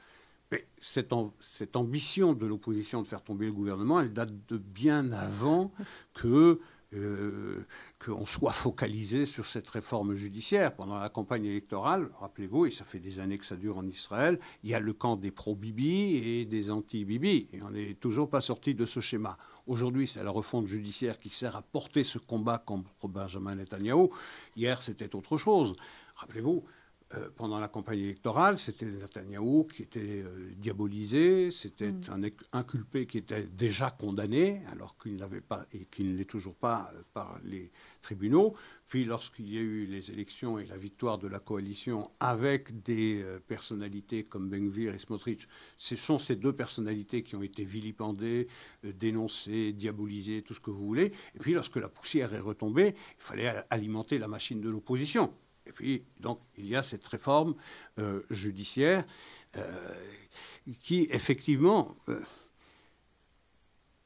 [0.51, 5.11] Mais cette, cette ambition de l'opposition de faire tomber le gouvernement, elle date de bien
[5.11, 5.71] avant
[6.13, 6.59] que
[6.93, 7.65] euh,
[7.99, 10.73] qu'on soit focalisé sur cette réforme judiciaire.
[10.73, 14.39] Pendant la campagne électorale, rappelez-vous, et ça fait des années que ça dure en Israël,
[14.63, 17.49] il y a le camp des pro-Bibi et des anti-Bibi.
[17.51, 19.37] Et on n'est toujours pas sorti de ce schéma.
[19.65, 24.07] Aujourd'hui, c'est la refonte judiciaire qui sert à porter ce combat contre Benjamin Netanyahu.
[24.55, 25.73] Hier, c'était autre chose.
[26.15, 26.63] Rappelez-vous,
[27.15, 32.01] euh, pendant la campagne électorale, c'était Netanyahou qui était euh, diabolisé, c'était mm.
[32.11, 36.55] un inculpé qui était déjà condamné, alors qu'il n'avait pas et qu'il ne l'est toujours
[36.55, 38.55] pas euh, par les tribunaux.
[38.89, 43.23] Puis, lorsqu'il y a eu les élections et la victoire de la coalition avec des
[43.47, 45.47] personnalités comme Benvir et Smotrich,
[45.77, 48.47] ce sont ces deux personnalités qui ont été vilipendées,
[48.83, 51.11] dénoncées, diabolisées, tout ce que vous voulez.
[51.35, 55.33] Et puis, lorsque la poussière est retombée, il fallait alimenter la machine de l'opposition.
[55.67, 57.55] Et puis, donc, il y a cette réforme
[57.99, 59.05] euh, judiciaire
[59.57, 59.93] euh,
[60.79, 62.21] qui, effectivement, euh,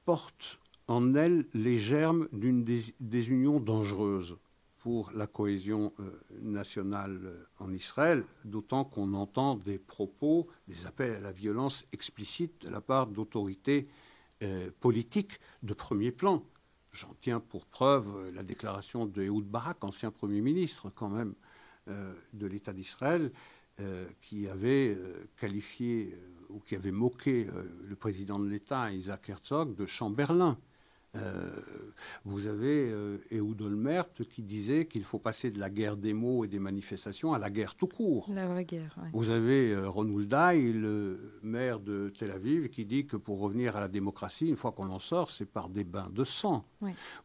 [0.05, 2.65] porte en elle les germes d'une
[2.99, 4.37] désunion dangereuse
[4.79, 5.93] pour la cohésion
[6.41, 12.69] nationale en Israël, d'autant qu'on entend des propos, des appels à la violence explicites de
[12.69, 13.87] la part d'autorités
[14.79, 16.43] politiques de premier plan.
[16.91, 21.35] J'en tiens pour preuve la déclaration de Ehud Barak, ancien Premier ministre, quand même,
[21.87, 23.31] de l'État d'Israël
[23.79, 26.13] euh, qui avait euh, qualifié
[26.49, 27.47] ou qui avait moqué
[27.83, 30.57] le président de l'État, Isaac Herzog, de Chamberlain.
[31.17, 31.49] Euh,
[32.23, 36.45] vous avez euh, Ehud Olmert qui disait qu'il faut passer de la guerre des mots
[36.45, 38.27] et des manifestations à la guerre tout court.
[38.33, 38.95] La vraie guerre.
[39.11, 43.75] Vous avez euh, Ron Hulday, le maire de Tel Aviv, qui dit que pour revenir
[43.75, 46.65] à la démocratie, une fois qu'on en sort, c'est par des bains de sang.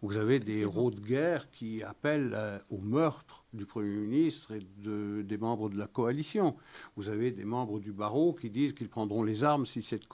[0.02, 4.60] Vous avez des héros de guerre qui appellent euh, au meurtre du Premier ministre et
[4.78, 6.56] de, des membres de la coalition.
[6.96, 10.06] Vous avez des membres du barreau qui disent qu'ils prendront les armes si cette,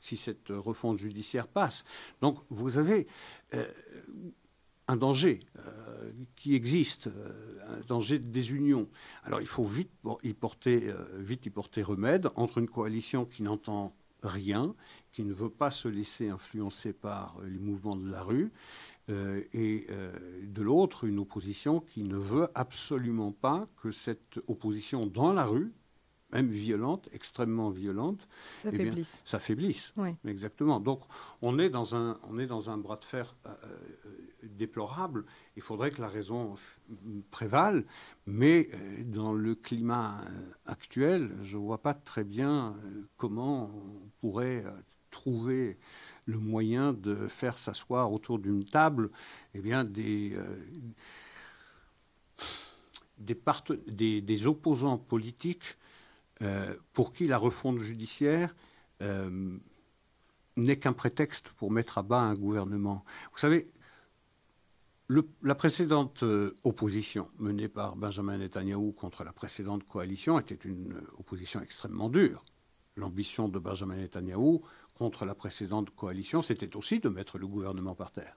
[0.00, 1.84] si cette refonte judiciaire passe.
[2.20, 3.06] Donc vous avez
[3.54, 3.66] euh,
[4.88, 8.88] un danger euh, qui existe, euh, un danger de désunion.
[9.24, 9.90] Alors il faut vite
[10.22, 14.74] y, porter, vite y porter remède entre une coalition qui n'entend rien,
[15.12, 18.52] qui ne veut pas se laisser influencer par les mouvements de la rue,
[19.08, 19.86] et
[20.42, 25.72] de l'autre, une opposition qui ne veut absolument pas que cette opposition dans la rue
[26.32, 28.26] même violente, extrêmement violente,
[28.56, 29.92] ça eh faiblisse.
[30.24, 30.80] Exactement.
[30.80, 31.02] Donc
[31.42, 33.50] on est dans un, on est dans un bras de fer euh,
[34.06, 34.08] euh,
[34.42, 35.24] déplorable.
[35.56, 36.54] Il faudrait que la raison
[37.30, 37.84] prévale,
[38.26, 40.22] mais euh, dans le climat
[40.66, 42.76] actuel, je ne vois pas très bien
[43.16, 44.64] comment on pourrait
[45.10, 45.78] trouver
[46.26, 49.10] le moyen de faire s'asseoir autour d'une table
[49.54, 50.36] eh bien, des,
[53.18, 55.76] des, des, opposants politiques
[56.42, 58.54] euh, pour qui la refonte judiciaire
[59.00, 59.56] euh,
[60.56, 63.04] n'est qu'un prétexte pour mettre à bas un gouvernement.
[63.32, 63.70] Vous savez,
[65.42, 71.60] la précédente euh, opposition menée par Benjamin Netanyahu contre la précédente coalition était une opposition
[71.60, 72.44] extrêmement dure.
[72.96, 74.60] L'ambition de Benjamin Netanyahu
[74.94, 78.36] contre la précédente coalition, c'était aussi de mettre le gouvernement par terre.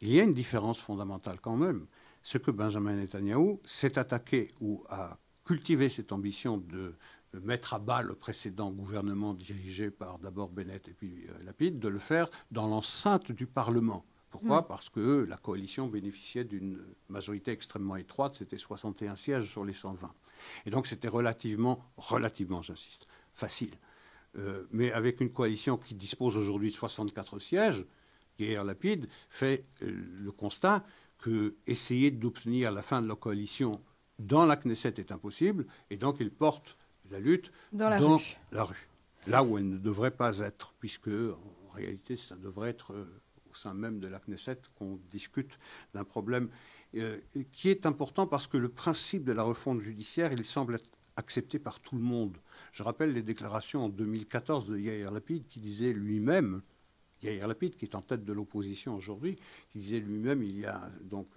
[0.00, 1.86] Il y a une différence fondamentale quand même.
[2.22, 6.94] Ce que Benjamin Netanyahu s'est attaqué ou a cultiver cette ambition de
[7.40, 11.88] mettre à bas le précédent gouvernement dirigé par d'abord Bennett et puis euh, Lapide, de
[11.88, 14.04] le faire dans l'enceinte du Parlement.
[14.30, 14.62] Pourquoi?
[14.62, 14.66] Mm.
[14.68, 20.12] Parce que la coalition bénéficiait d'une majorité extrêmement étroite, c'était 61 sièges sur les 120.
[20.66, 23.74] Et donc c'était relativement, relativement, j'insiste, facile.
[24.38, 27.84] Euh, mais avec une coalition qui dispose aujourd'hui de 64 sièges,
[28.38, 30.84] Guerre Lapide fait euh, le constat
[31.18, 33.80] que essayer d'obtenir la fin de la coalition
[34.18, 36.76] dans la Knesset est impossible, et donc il porte
[37.10, 38.36] la lutte dans la rue.
[38.52, 38.88] La rue.
[39.26, 42.94] là où elle ne devrait pas être, puisque en réalité, ça devrait être
[43.50, 45.58] au sein même de la Knesset qu'on discute
[45.94, 46.48] d'un problème
[47.52, 51.58] qui est important parce que le principe de la refonte judiciaire, il semble être accepté
[51.58, 52.36] par tout le monde.
[52.72, 56.62] Je rappelle les déclarations en 2014 de Yair Lapid qui disait lui-même,
[57.22, 59.36] Yair Lapid qui est en tête de l'opposition aujourd'hui,
[59.70, 61.28] qui disait lui-même il y a donc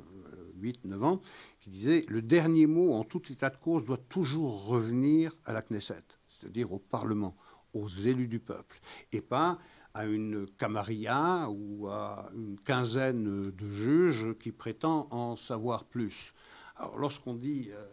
[0.62, 1.22] 8-9 euh, ans,
[1.60, 5.62] qui disait le dernier mot en tout état de cause doit toujours revenir à la
[5.62, 7.36] Knesset, c'est-à-dire au Parlement,
[7.74, 8.80] aux élus du peuple,
[9.12, 9.60] et pas
[9.94, 16.34] à une camarilla ou à une quinzaine de juges qui prétendent en savoir plus.
[16.78, 17.86] Alors lorsqu'on dit euh,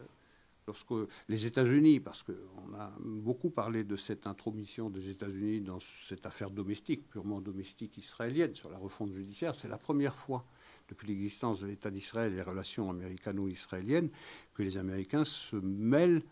[0.66, 0.92] lorsque
[1.28, 6.50] les États-Unis, parce qu'on a beaucoup parlé de cette intromission des États-Unis dans cette affaire
[6.50, 10.44] domestique, purement domestique israélienne, sur la refonte judiciaire, c'est la première fois
[10.88, 14.10] depuis l'existence de l'État d'Israël et les relations américano-israéliennes
[14.54, 16.22] que les Américains se mêlent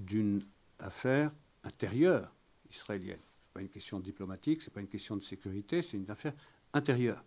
[0.00, 0.44] d'une
[0.78, 1.32] affaire
[1.64, 2.32] intérieure
[2.70, 3.18] israélienne.
[3.18, 6.10] Ce n'est pas une question diplomatique, ce n'est pas une question de sécurité, c'est une
[6.10, 6.34] affaire
[6.72, 7.24] intérieure.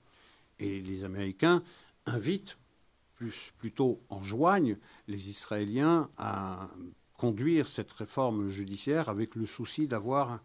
[0.60, 1.64] Et les Américains
[2.06, 2.58] invitent
[3.16, 6.68] plus, plutôt enjoignent les Israéliens à
[7.18, 10.40] conduire cette réforme judiciaire avec le souci d'avoir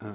[0.00, 0.14] un,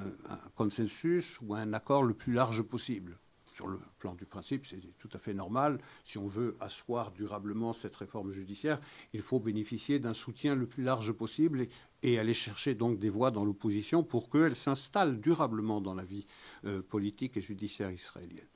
[0.55, 3.18] consensus ou un accord le plus large possible.
[3.53, 5.80] Sur le plan du principe, c'est tout à fait normal.
[6.05, 8.80] Si on veut asseoir durablement cette réforme judiciaire,
[9.14, 11.68] il faut bénéficier d'un soutien le plus large possible
[12.01, 16.26] et, aller chercher donc des voix dans l'opposition pour qu'elle s'installe durablement dans la vie
[16.66, 18.47] euh, politique et judiciaire israélienne.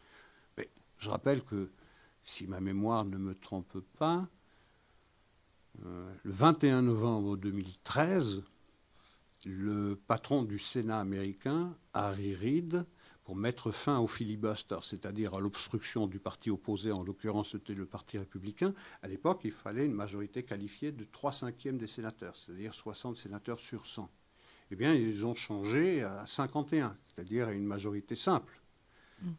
[0.57, 1.69] Mais je rappelle que
[2.23, 4.27] si ma mémoire ne me trompe pas,
[5.84, 8.43] le 21 novembre 2013,
[9.45, 12.86] le patron du Sénat américain, Harry Reid,
[13.23, 17.86] pour mettre fin au filibuster, c'est-à-dire à, l'obstruction du parti opposé, en l'occurrence c'était le
[17.86, 22.73] Parti républicain, à l'époque il fallait une majorité qualifiée de 3 cinquièmes des sénateurs, c'est-à-dire
[22.73, 24.09] 60 sénateurs sur 100.
[24.71, 28.59] Eh bien, ils ont changé à 51, c'est-à-dire à une majorité simple.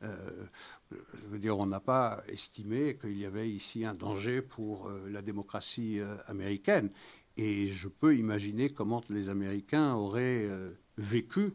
[0.03, 0.47] Euh,
[0.93, 5.09] je veux dire, on n'a pas estimé qu'il y avait ici un danger pour euh,
[5.09, 6.91] la démocratie euh, américaine.
[7.37, 10.49] Et je peux imaginer comment les Américains auraient
[10.97, 11.53] vécu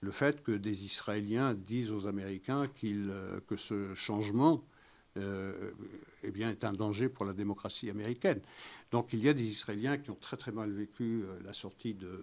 [0.00, 2.68] le fait que des Israéliens disent aux Américains
[3.48, 4.62] que ce changement
[5.16, 8.40] eh bien, est un danger pour la démocratie américaine.
[8.92, 12.22] Donc il y a des Israéliens qui ont très très mal vécu la sortie de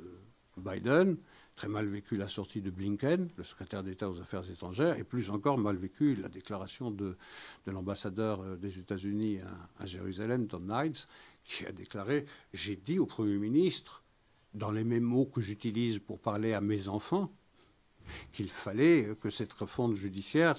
[0.58, 1.18] Biden
[1.56, 5.30] très mal vécu la sortie de Blinken, le secrétaire d'État aux Affaires étrangères, et plus
[5.30, 7.16] encore mal vécu la déclaration de,
[7.68, 9.40] l'ambassadeur euh, des États-Unis
[9.80, 11.08] à, Jérusalem, Tom Knights,
[11.44, 14.04] qui a déclaré J'ai dit au Premier ministre,
[14.54, 17.32] dans les mêmes mots que j'utilise pour parler à mes enfants,
[18.32, 20.56] qu'il fallait que cette réforme judiciaire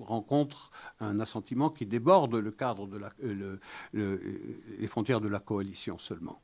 [0.00, 0.70] rencontre
[1.00, 3.58] un assentiment qui déborde le cadre la, euh,
[3.92, 6.42] les frontières de la coalition seulement.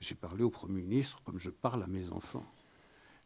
[0.00, 2.44] J'ai parlé au Premier ministre comme je parle à mes enfants.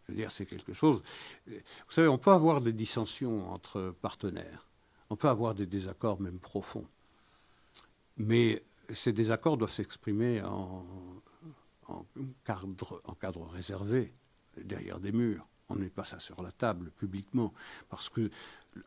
[0.06, 1.02] Je veux dire, c'est quelque chose.
[1.46, 4.66] Vous savez, on peut avoir des dissensions entre partenaires.
[5.08, 6.86] On peut avoir des désaccords même profonds.
[8.16, 10.84] Mais ces désaccords doivent s'exprimer en,
[12.44, 14.12] cadre, en cadre réservé,
[14.56, 15.48] derrière des murs.
[15.70, 17.54] On ne met pas ça sur la table publiquement.
[17.88, 18.30] Parce que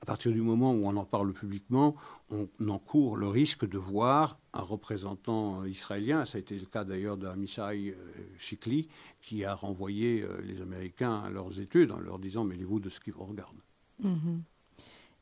[0.01, 1.95] à partir du moment où on en parle publiquement,
[2.29, 7.17] on encourt le risque de voir un représentant israélien, ça a été le cas d'ailleurs
[7.17, 7.95] de Amishai
[8.37, 12.79] Shikli, euh, qui a renvoyé euh, les Américains à leurs études en leur disant mêlez-vous
[12.79, 13.55] de ce qui vous regarde.
[14.03, 14.41] Mhm.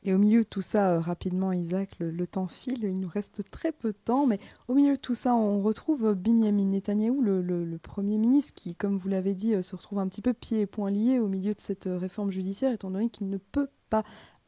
[0.04, 3.42] Et au milieu de tout ça, euh, rapidement, Isaac, le, temps file, il nous reste
[3.50, 4.38] très peu de temps, mais
[4.68, 8.98] au milieu de tout ça, on retrouve Binyamin Netanyahou, le, le Premier ministre, qui, comme
[8.98, 11.60] vous l'avez dit, se retrouve un petit peu pieds et poings liés au milieu de
[11.60, 14.04] cette réforme judiciaire, étant donné qu'il ne peut pas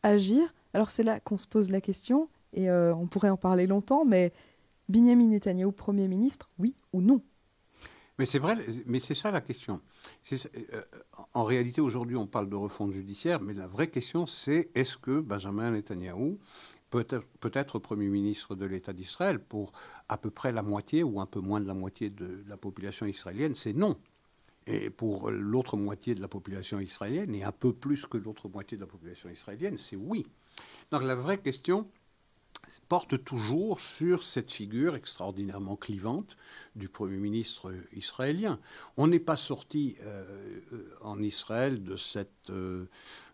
[0.09, 0.55] agir.
[0.75, 4.05] Alors c'est là qu'on se pose la question, et euh, on pourrait en parler longtemps,
[4.05, 4.33] mais
[4.89, 7.23] Binyamin Netanyahu, Premier ministre, oui ou non?
[8.19, 8.57] Mais c'est vrai,
[8.87, 9.81] mais c'est ça la question.
[10.33, 10.83] Euh,
[11.35, 15.21] en réalité, aujourd'hui, on parle de refonte judiciaire, mais la vraie question, c'est est-ce que
[15.21, 16.39] Benjamin Netanyahu
[16.91, 17.07] peut
[17.53, 19.73] être Premier ministre de l'État d'Israël pour
[20.09, 23.07] à peu près la moitié ou un peu moins de la moitié de la population
[23.07, 23.55] israélienne?
[23.55, 23.97] C'est non.
[24.71, 28.77] Et pour l'autre moitié de la population israélienne, et un peu plus que l'autre moitié
[28.77, 30.27] de la population israélienne, c'est oui.
[30.91, 31.89] Donc la vraie question
[32.89, 36.37] porte toujours sur cette figure extraordinairement clivante
[36.77, 38.61] du Premier ministre israélien.
[38.99, 40.51] On n'est pas sorti euh,
[41.01, 42.85] en Israël de cette euh,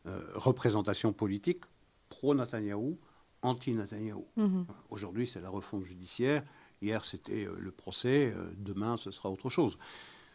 [0.07, 1.63] euh, représentation politique
[2.11, 2.97] pro-Netanyahou,
[3.43, 4.27] anti-Netanyahou.
[4.39, 4.65] Mm-hmm.
[4.91, 6.45] Aujourd'hui, c'est la refonte judiciaire.
[6.81, 8.35] Hier, c'était le procès.
[8.57, 9.79] demain, ce sera autre chose.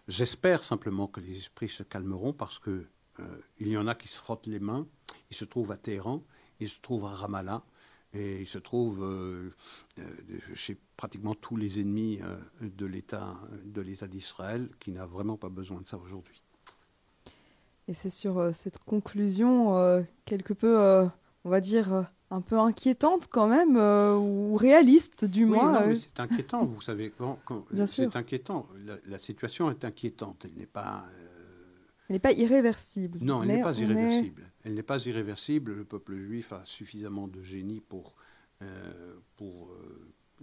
[0.10, 2.88] J'espère simplement que les esprits se calmeront parce qu'il
[3.20, 4.88] euh, y en a qui se frottent les mains.
[5.30, 6.24] Ils se trouvent à Téhéran,
[6.60, 7.62] ils se trouvent à Ramallah
[8.16, 9.54] et ils se trouvent euh,
[10.00, 10.04] euh,
[10.56, 12.20] chez pratiquement tous les ennemis
[12.60, 16.42] de l'État de l'État d'Israël qui n'a vraiment pas besoin de ça aujourd'hui.
[17.88, 21.08] Et c'est sur cette conclusion quelque peu,
[21.50, 25.88] on va dire, un peu inquiétante quand même, ou réaliste du moins.
[25.88, 27.12] Oui, c'est inquiétant, vous savez.
[27.18, 27.40] Quand,
[27.88, 28.68] c'est inquiétant.
[29.08, 30.46] La, situation est inquiétante.
[30.46, 31.08] Elle n'est pas.
[32.08, 33.18] Elle n'est pas irréversible.
[33.20, 34.44] Non, elle n'est pas irréversible.
[34.64, 35.74] Elle n'est pas irréversible.
[35.74, 38.14] Le peuple juif a suffisamment de génie pour,
[39.36, 39.72] pour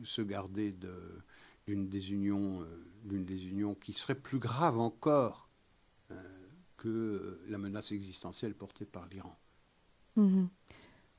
[0.03, 0.75] se garder
[1.69, 2.67] d'une des unions,
[3.05, 5.49] d'une des unions qui serait plus grave encore
[6.77, 9.37] que la menace existentielle portée par l'Iran.
[10.17, 10.49] Mhm.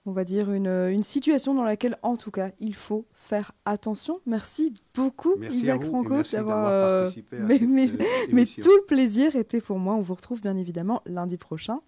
[0.08, 4.22] On va dire une, situation dans laquelle, en tout cas, il faut faire attention.
[4.26, 7.88] Merci beaucoup, Isaac Franco, d'avoir euh, participé à mais, mais,
[8.32, 9.95] mais tout le plaisir était pour moi.
[9.95, 11.82] On vous retrouve bien évidemment lundi prochain